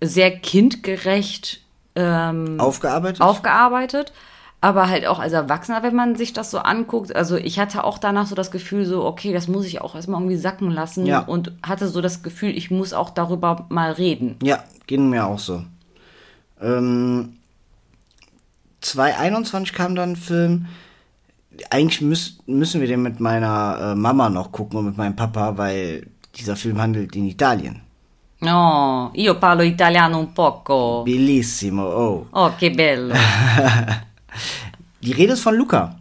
[0.04, 1.62] sehr kindgerecht
[1.96, 3.22] ähm, aufgearbeitet.
[3.22, 4.14] aufgearbeitet.
[4.62, 7.16] Aber halt auch als Erwachsener, wenn man sich das so anguckt.
[7.16, 10.22] Also ich hatte auch danach so das Gefühl, so, okay, das muss ich auch erstmal
[10.22, 11.06] irgendwie sacken lassen.
[11.06, 11.20] Ja.
[11.20, 14.38] Und hatte so das Gefühl, ich muss auch darüber mal reden.
[14.42, 15.64] Ja, ging mir auch so.
[16.60, 17.38] Ähm,
[18.82, 20.68] 2021 kam dann ein Film.
[21.70, 25.58] Eigentlich müß, müssen wir den mit meiner äh, Mama noch gucken und mit meinem Papa,
[25.58, 27.82] weil dieser Film handelt in Italien.
[28.40, 31.04] No, io parlo italiano un poco.
[31.04, 32.28] Bellissimo, oh.
[32.32, 33.14] Oh, che bello.
[35.02, 35.96] Die Rede ist von Luca.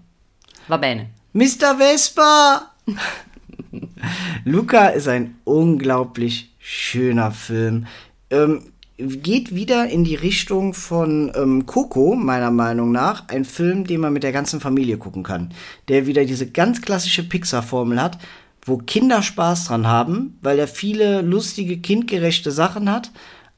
[0.68, 1.10] Va bene.
[1.32, 1.76] Mr.
[1.76, 2.72] Vespa!
[4.44, 7.86] Luca ist ein unglaublich schöner Film.
[8.30, 8.72] Ähm,
[9.06, 13.28] geht wieder in die Richtung von ähm, Coco, meiner Meinung nach.
[13.28, 15.52] Ein Film, den man mit der ganzen Familie gucken kann.
[15.88, 18.18] Der wieder diese ganz klassische Pixar-Formel hat,
[18.62, 23.10] wo Kinder Spaß dran haben, weil er viele lustige, kindgerechte Sachen hat,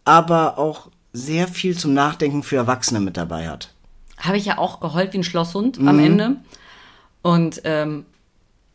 [0.05, 3.75] aber auch sehr viel zum Nachdenken für Erwachsene mit dabei hat.
[4.19, 6.37] Habe ich ja auch geheult wie ein Schlosshund am Ende.
[7.23, 8.05] Und ähm,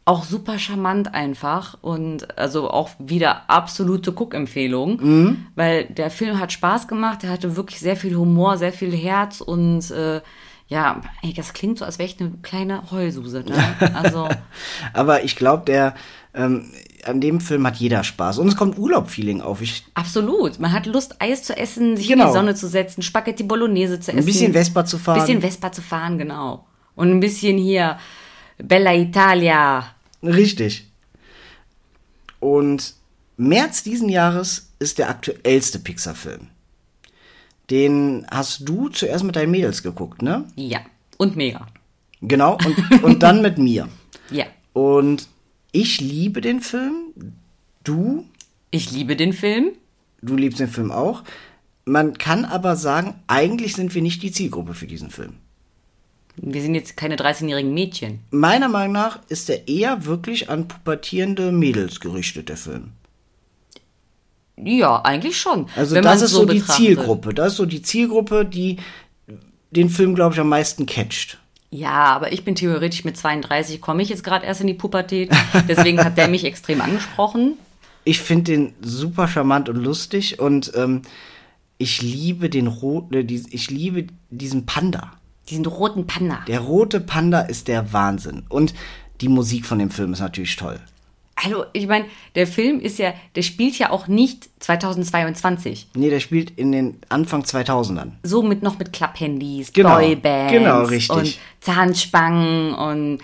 [0.08, 6.88] auch super charmant einfach und also auch wieder absolute Guckempfehlung, weil der Film hat Spaß
[6.88, 10.22] gemacht, er hatte wirklich sehr viel Humor, sehr viel Herz und äh,
[10.70, 13.44] ja, ey, das klingt so, als wäre ich eine kleine Heulsuse.
[13.48, 13.54] Ne?
[13.94, 14.28] Also
[14.94, 15.94] Aber ich glaube, der
[16.34, 16.72] ähm,
[17.06, 18.38] an dem Film hat jeder Spaß.
[18.40, 19.62] Und es kommt Urlaub-Feeling auf.
[19.62, 22.28] Ich, absolut, man hat Lust, Eis zu essen, sich in Genau.
[22.30, 24.20] die Sonne zu setzen, Spaghetti Bolognese zu essen.
[24.20, 25.20] ein bisschen Vespa zu fahren.
[25.20, 26.66] bisschen Vespa zu fahren, genau.
[26.96, 27.98] Und ein bisschen hier
[28.58, 29.86] Bella Italia.
[30.24, 30.88] Richtig.
[32.40, 32.96] Und
[33.38, 36.48] März diesen Jahres ist der aktuellste Pixar-Film.
[37.70, 40.46] Den hast du zuerst mit deinen Mädels geguckt, ne?
[40.56, 40.80] Ja,
[41.18, 41.68] und mega.
[42.22, 43.90] Genau, und, und dann mit mir.
[44.32, 44.46] Ja.
[44.74, 45.28] Und
[45.72, 47.14] ich liebe den Film.
[47.84, 48.26] Du,
[48.72, 49.72] Ich liebe den Film.
[50.22, 51.24] du liebst den Film auch.
[51.86, 55.34] Man kann aber sagen, eigentlich sind wir nicht die Zielgruppe für diesen Film.
[56.40, 58.20] Wir sind jetzt keine 13-jährigen Mädchen.
[58.32, 62.92] Meiner Meinung nach ist er eher wirklich an pubertierende Mädels gerichtet, der Film.
[64.56, 65.68] Ja, eigentlich schon.
[65.76, 66.76] Also das ist so die betrachtet.
[66.76, 67.34] Zielgruppe.
[67.34, 68.78] Das ist so die Zielgruppe, die
[69.72, 71.38] den Film, glaube ich, am meisten catcht.
[71.70, 75.30] Ja, aber ich bin theoretisch mit 32, komme ich jetzt gerade erst in die Pubertät.
[75.68, 77.58] Deswegen hat der mich extrem angesprochen.
[78.04, 81.02] Ich finde den super charmant und lustig und ähm,
[81.78, 85.12] ich liebe den roten, ich liebe diesen Panda.
[85.50, 86.40] Diesen roten Panda.
[86.48, 88.44] Der rote Panda ist der Wahnsinn.
[88.50, 88.74] Und
[89.22, 90.80] die Musik von dem Film ist natürlich toll.
[91.36, 95.90] Also, ich meine, der Film ist ja, der spielt ja auch nicht 2022.
[95.94, 98.14] Nee, der spielt in den Anfang 2000ern.
[98.24, 101.16] So mit noch mit Klapphandys, Genau, Boybands genau, richtig.
[101.16, 103.20] und Zahnspangen und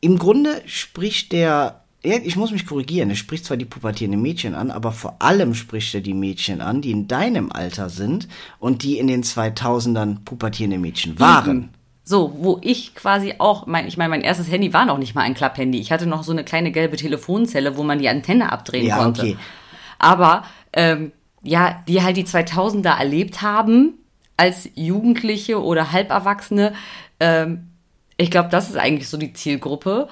[0.00, 4.70] Im Grunde spricht der, ich muss mich korrigieren, er spricht zwar die pubertierenden Mädchen an,
[4.70, 8.28] aber vor allem spricht er die Mädchen an, die in deinem Alter sind
[8.60, 11.70] und die in den 2000ern pubertierende Mädchen waren.
[12.04, 15.22] So, wo ich quasi auch, mein, ich meine, mein erstes Handy war noch nicht mal
[15.22, 15.78] ein Klapphandy.
[15.78, 19.22] Ich hatte noch so eine kleine gelbe Telefonzelle, wo man die Antenne abdrehen Ja, konnte.
[19.22, 19.36] okay.
[19.98, 23.94] Aber ähm, ja, die halt die 2000er erlebt haben
[24.38, 26.72] als Jugendliche oder Halberwachsene.
[27.20, 27.68] Ähm,
[28.16, 30.08] ich glaube, das ist eigentlich so die Zielgruppe.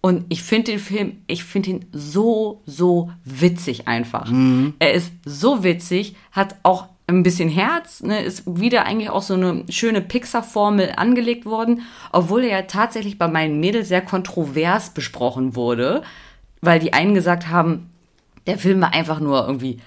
[0.00, 4.30] Und ich finde den Film, ich finde ihn so, so witzig einfach.
[4.78, 9.34] Er ist so witzig, hat auch ein bisschen Herz, ne, ist wieder eigentlich auch so
[9.34, 11.82] eine schöne Pixar-Formel angelegt worden,
[12.12, 16.02] obwohl er ja tatsächlich bei meinen Mädels sehr kontrovers besprochen wurde,
[16.60, 17.90] weil die einen gesagt haben,
[18.46, 19.78] der Film war einfach nur irgendwie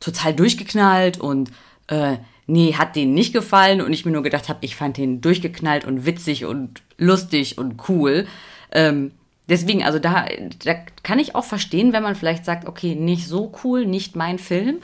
[0.00, 1.50] total durchgeknallt und
[1.88, 2.16] äh,
[2.46, 5.84] nee, hat denen nicht gefallen und ich mir nur gedacht habe, ich fand den durchgeknallt
[5.84, 8.26] und witzig und lustig und cool.
[8.72, 9.12] Ähm,
[9.50, 10.24] deswegen, also da,
[10.64, 14.38] da kann ich auch verstehen, wenn man vielleicht sagt, okay, nicht so cool, nicht mein
[14.38, 14.78] Film,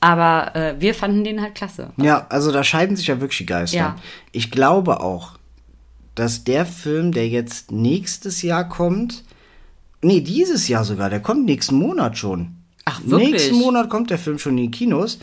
[0.00, 1.90] aber äh, wir fanden den halt klasse.
[1.96, 3.76] Ja, also da scheiden sich ja wirklich die Geister.
[3.76, 3.96] Ja.
[4.30, 5.32] Ich glaube auch,
[6.14, 9.24] dass der Film, der jetzt nächstes Jahr kommt,
[10.02, 12.56] nee, dieses Jahr sogar, der kommt nächsten Monat schon.
[12.84, 13.32] Ach, wirklich?
[13.32, 15.18] Nächsten Monat kommt der Film schon in die Kinos.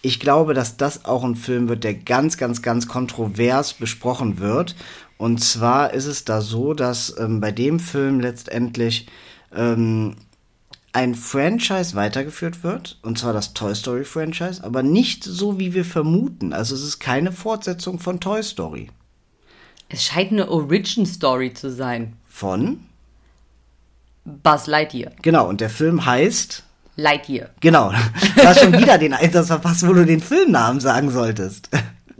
[0.00, 4.74] Ich glaube, dass das auch ein Film wird, der ganz, ganz, ganz kontrovers besprochen wird.
[5.22, 9.06] Und zwar ist es da so, dass ähm, bei dem Film letztendlich
[9.54, 10.16] ähm,
[10.92, 15.84] ein Franchise weitergeführt wird, und zwar das Toy Story Franchise, aber nicht so, wie wir
[15.84, 16.52] vermuten.
[16.52, 18.90] Also es ist keine Fortsetzung von Toy Story.
[19.88, 22.14] Es scheint eine Origin-Story zu sein.
[22.28, 22.80] Von?
[24.24, 25.12] Buzz Lightyear.
[25.22, 26.64] Genau, und der Film heißt.
[26.96, 27.50] Lightyear.
[27.60, 27.92] Genau,
[28.34, 31.68] du hast schon wieder den Einsatz verpasst, wo du den Filmnamen sagen solltest.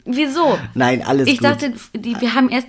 [0.04, 0.58] Wieso?
[0.74, 1.44] Nein, alles Ich gut.
[1.44, 2.68] dachte, die, wir haben erst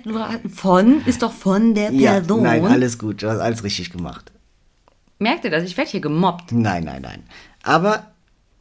[0.54, 2.42] von, ist doch von der ja, Person.
[2.42, 4.30] nein, alles gut, du hast alles richtig gemacht.
[5.18, 5.64] Merkt ihr das?
[5.64, 6.52] Ich werde hier gemobbt.
[6.52, 7.22] Nein, nein, nein.
[7.62, 8.12] Aber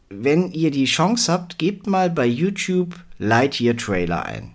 [0.09, 4.53] wenn ihr die Chance habt, gebt mal bei YouTube Lightyear Trailer ein.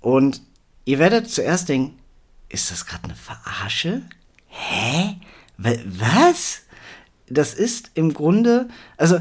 [0.00, 0.42] Und
[0.84, 1.98] ihr werdet zuerst denken,
[2.48, 4.02] ist das gerade eine Verarsche?
[4.48, 5.16] Hä?
[5.56, 6.62] Wa- Was?
[7.28, 9.20] Das ist im Grunde, also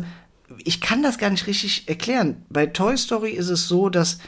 [0.65, 2.45] ich kann das gar nicht richtig erklären.
[2.49, 4.19] Bei Toy Story ist es so, dass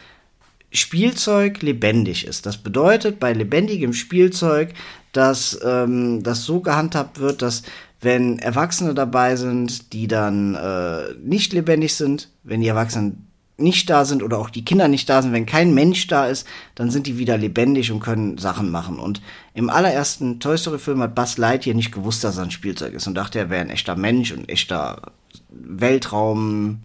[0.72, 2.46] Spielzeug lebendig ist.
[2.46, 4.74] Das bedeutet bei lebendigem Spielzeug,
[5.12, 7.64] dass ähm, das so gehandhabt wird, dass
[8.02, 13.28] wenn Erwachsene dabei sind, die dann äh, nicht lebendig sind, wenn die Erwachsenen
[13.58, 16.48] nicht da sind oder auch die Kinder nicht da sind, wenn kein Mensch da ist,
[16.74, 19.00] dann sind die wieder lebendig und können Sachen machen.
[19.00, 19.22] Und
[19.54, 23.06] im allerersten Toy Story Film hat Buzz Lightyear nicht gewusst, dass er ein Spielzeug ist
[23.08, 25.14] und dachte, er wäre ein echter Mensch und echter
[25.50, 26.80] Weltraum,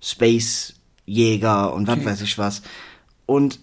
[0.00, 0.74] Space
[1.04, 2.62] Jäger und was weiß ich was.
[3.26, 3.60] Und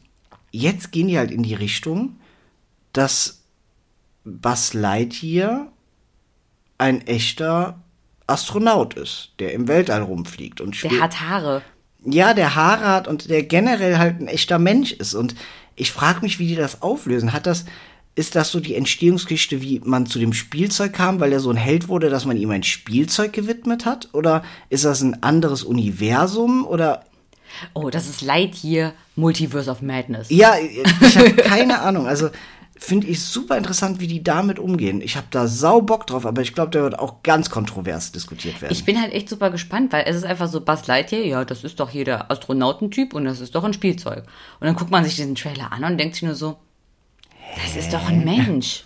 [0.52, 2.18] jetzt gehen die halt in die Richtung,
[2.94, 3.42] dass
[4.24, 5.68] Buzz Lightyear
[6.78, 7.82] ein echter
[8.28, 10.94] Astronaut ist, der im Weltall rumfliegt und spielt.
[10.94, 11.62] Der hat Haare.
[12.06, 15.14] ja, der Haare hat und der generell halt ein echter Mensch ist.
[15.14, 15.36] Und
[15.76, 17.34] ich frage mich, wie die das auflösen.
[17.34, 17.66] Hat das,
[18.16, 21.58] ist das so die Entstehungsgeschichte, wie man zu dem Spielzeug kam, weil er so ein
[21.58, 24.10] Held wurde, dass man ihm ein Spielzeug gewidmet hat?
[24.14, 26.66] Oder ist das ein anderes Universum?
[26.66, 27.06] Oder
[27.74, 30.28] Oh, das ist Lightyear Multiverse of Madness.
[30.30, 32.08] ja, ich habe keine Ahnung.
[32.08, 32.30] Also
[32.76, 35.02] finde ich super interessant, wie die damit umgehen.
[35.02, 38.62] Ich habe da sau Bock drauf, aber ich glaube, der wird auch ganz kontrovers diskutiert
[38.62, 38.74] werden.
[38.74, 41.64] Ich bin halt echt super gespannt, weil es ist einfach so Buzz Lightyear, ja, das
[41.64, 44.24] ist doch hier der Astronautentyp und das ist doch ein Spielzeug.
[44.60, 46.58] Und dann guckt man sich diesen Trailer an und denkt sich nur so,
[47.56, 48.84] das ist doch ein Mensch.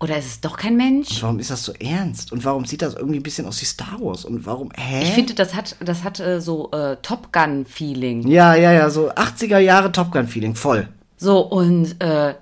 [0.00, 1.20] Oder ist es doch kein Mensch?
[1.22, 2.30] warum ist das so ernst?
[2.30, 4.24] Und warum sieht das irgendwie ein bisschen aus wie Star Wars?
[4.24, 5.02] Und warum, hä?
[5.02, 8.28] Ich finde, das hat, das hat äh, so äh, Top Gun-Feeling.
[8.28, 10.88] ja, ja, ja, so 80er Jahre Top Gun-Feeling, voll.
[11.16, 12.34] So, und äh,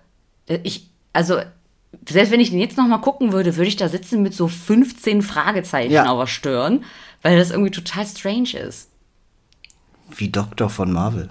[0.65, 1.39] ich, also,
[2.07, 5.23] selbst wenn ich den jetzt nochmal gucken würde, würde ich da sitzen mit so 15
[5.23, 6.11] Fragezeichen Ja.
[6.11, 6.85] auf der Stirn,
[7.23, 8.91] weil das irgendwie total strange ist.
[10.15, 11.31] Wie Doktor von Marvel.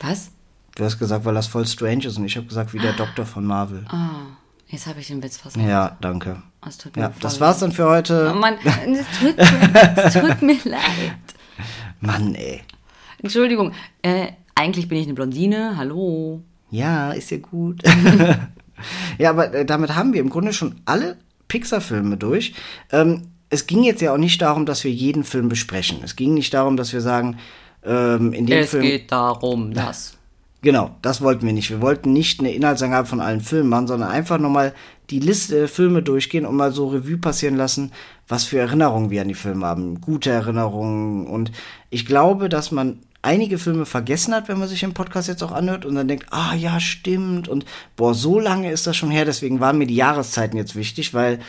[0.00, 0.30] Was?
[0.76, 3.26] Du hast gesagt, weil das voll strange ist und ich habe gesagt, wie der Doktor
[3.26, 3.84] von Marvel.
[4.68, 5.62] Jetzt habe ich den Witz versaut.
[5.62, 6.42] Ja, danke.
[6.66, 8.34] Es tut mir Ja, das war's dann für Oh heute.
[8.34, 10.80] Mann, es tut, mir, es tut mir leid.
[12.00, 12.60] Mann, ey.
[13.22, 16.42] Entschuldigung, äh, eigentlich bin ich eine Blondine, hallo.
[16.70, 17.82] Ja, ist ja gut.
[19.18, 21.18] ja, aber äh, damit haben wir im Grunde schon alle
[21.48, 22.54] Pixar-Filme durch.
[22.92, 25.98] Ähm, es ging jetzt ja auch nicht darum, dass wir jeden Film besprechen.
[26.04, 27.38] Es ging nicht darum, dass wir sagen,
[27.84, 28.82] ähm, in dem Es Film.
[28.82, 30.16] geht darum, dass.
[30.62, 31.70] Genau, das wollten wir nicht.
[31.70, 34.74] Wir wollten nicht eine Inhaltsangabe von allen Filmen machen, sondern einfach nochmal
[35.08, 37.92] die Liste der Filme durchgehen und mal so Revue passieren lassen,
[38.28, 40.00] was für Erinnerungen wir an die Filme haben.
[40.00, 41.26] Gute Erinnerungen.
[41.26, 41.50] Und
[41.88, 45.52] ich glaube, dass man einige Filme vergessen hat, wenn man sich den Podcast jetzt auch
[45.52, 47.48] anhört und dann denkt, ah ja, stimmt.
[47.48, 47.64] Und
[47.96, 49.24] boah, so lange ist das schon her.
[49.24, 51.40] Deswegen waren mir die Jahreszeiten jetzt wichtig, weil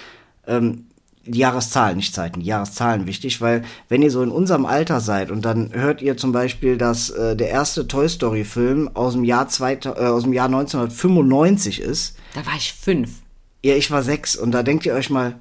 [0.48, 0.86] ähm,
[1.26, 5.30] die Jahreszahlen, nicht Zeiten, die Jahreszahlen wichtig, weil wenn ihr so in unserem Alter seid
[5.30, 9.24] und dann hört ihr zum Beispiel, dass äh, der erste Toy Story Film aus dem
[9.24, 13.22] Jahr 2000, äh, aus dem Jahr 1995 ist, Da war ich fünf.
[13.64, 15.40] ja, ich war sechs und da denkt ihr euch mal,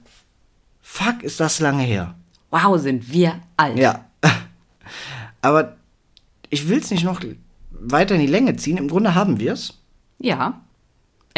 [0.83, 2.15] fuck, ist das lange her.
[2.51, 3.79] Wow, sind wir alt.
[3.79, 4.05] Ja.
[5.43, 5.77] Aber
[6.51, 7.21] ich will es nicht noch
[7.71, 8.77] weiter in die Länge ziehen.
[8.77, 9.79] Im Grunde haben wir es.
[10.19, 10.61] Ja.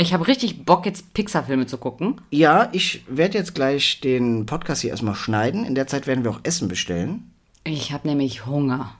[0.02, 2.20] Ich habe richtig Bock, jetzt Pixar-Filme zu gucken.
[2.30, 5.64] Ja, ich werde jetzt gleich den Podcast hier erstmal schneiden.
[5.64, 7.30] In der Zeit werden wir auch Essen bestellen.
[7.62, 8.96] Ich habe nämlich Hunger.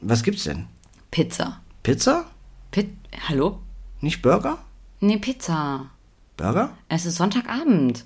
[0.00, 0.66] Was gibt's denn?
[1.10, 1.60] Pizza.
[1.82, 2.26] Pizza?
[2.70, 2.90] Pit
[3.28, 3.58] Hallo?
[4.00, 4.58] Nicht Burger?
[5.00, 5.90] Nee, Pizza.
[6.36, 6.70] Burger?
[6.88, 8.04] Es ist Sonntagabend.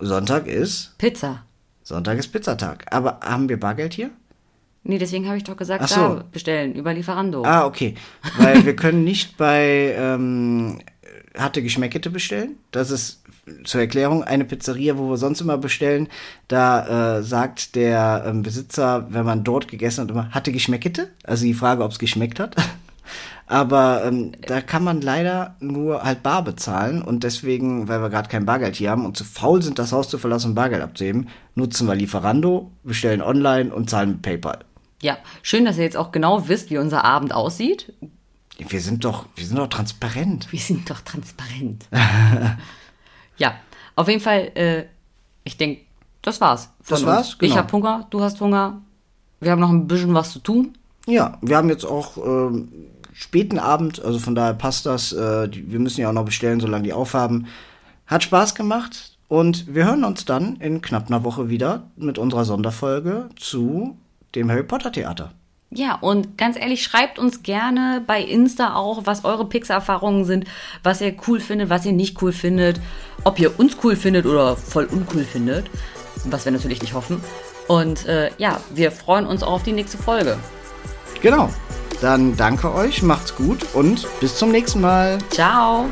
[0.00, 1.44] Sonntag ist Pizza.
[1.84, 2.92] Sonntag ist Pizzatag.
[2.92, 4.10] Aber haben wir Bargeld hier?
[4.88, 6.00] Nee, deswegen habe ich doch gesagt, Ach so.
[6.00, 7.44] da bestellen, über Lieferando.
[7.44, 7.94] Ah, okay.
[8.38, 10.78] Weil wir können nicht bei ähm,
[11.36, 12.56] hatte Geschmäckete bestellen.
[12.70, 13.22] Das ist
[13.64, 16.08] zur Erklärung eine Pizzeria, wo wir sonst immer bestellen.
[16.48, 21.10] Da äh, sagt der ähm, Besitzer, wenn man dort gegessen hat, immer hatte Geschmäckete.
[21.22, 22.56] Also die Frage, ob es geschmeckt hat.
[23.46, 28.28] Aber ähm, da kann man leider nur halt bar bezahlen und deswegen, weil wir gerade
[28.28, 31.28] kein Bargeld hier haben und zu faul sind, das Haus zu verlassen und Bargeld abzuheben,
[31.54, 34.58] nutzen wir Lieferando, bestellen online und zahlen mit PayPal.
[35.00, 37.92] Ja, schön, dass ihr jetzt auch genau wisst, wie unser Abend aussieht.
[38.58, 40.50] Wir sind doch, wir sind doch transparent.
[40.50, 41.86] Wir sind doch transparent.
[43.36, 43.54] ja,
[43.94, 44.84] auf jeden Fall, äh,
[45.44, 45.82] ich denke,
[46.22, 46.70] das war's.
[46.88, 47.34] Das war's, uns.
[47.34, 47.56] Ich genau.
[47.56, 48.82] habe Hunger, du hast Hunger.
[49.40, 50.76] Wir haben noch ein bisschen was zu tun.
[51.06, 52.68] Ja, wir haben jetzt auch ähm,
[53.12, 55.12] späten Abend, also von daher passt das.
[55.12, 57.46] Äh, die, wir müssen ja auch noch bestellen, solange die aufhaben.
[58.06, 62.44] Hat Spaß gemacht und wir hören uns dann in knapp einer Woche wieder mit unserer
[62.44, 63.96] Sonderfolge zu
[64.34, 65.32] dem Harry Potter Theater.
[65.70, 70.46] Ja, und ganz ehrlich, schreibt uns gerne bei Insta auch, was eure Pixar-Erfahrungen sind,
[70.82, 72.80] was ihr cool findet, was ihr nicht cool findet,
[73.24, 75.66] ob ihr uns cool findet oder voll uncool findet,
[76.24, 77.22] was wir natürlich nicht hoffen.
[77.66, 80.38] Und äh, ja, wir freuen uns auch auf die nächste Folge.
[81.20, 81.50] Genau.
[82.00, 85.18] Dann danke euch, macht's gut und bis zum nächsten Mal.
[85.30, 85.86] Ciao!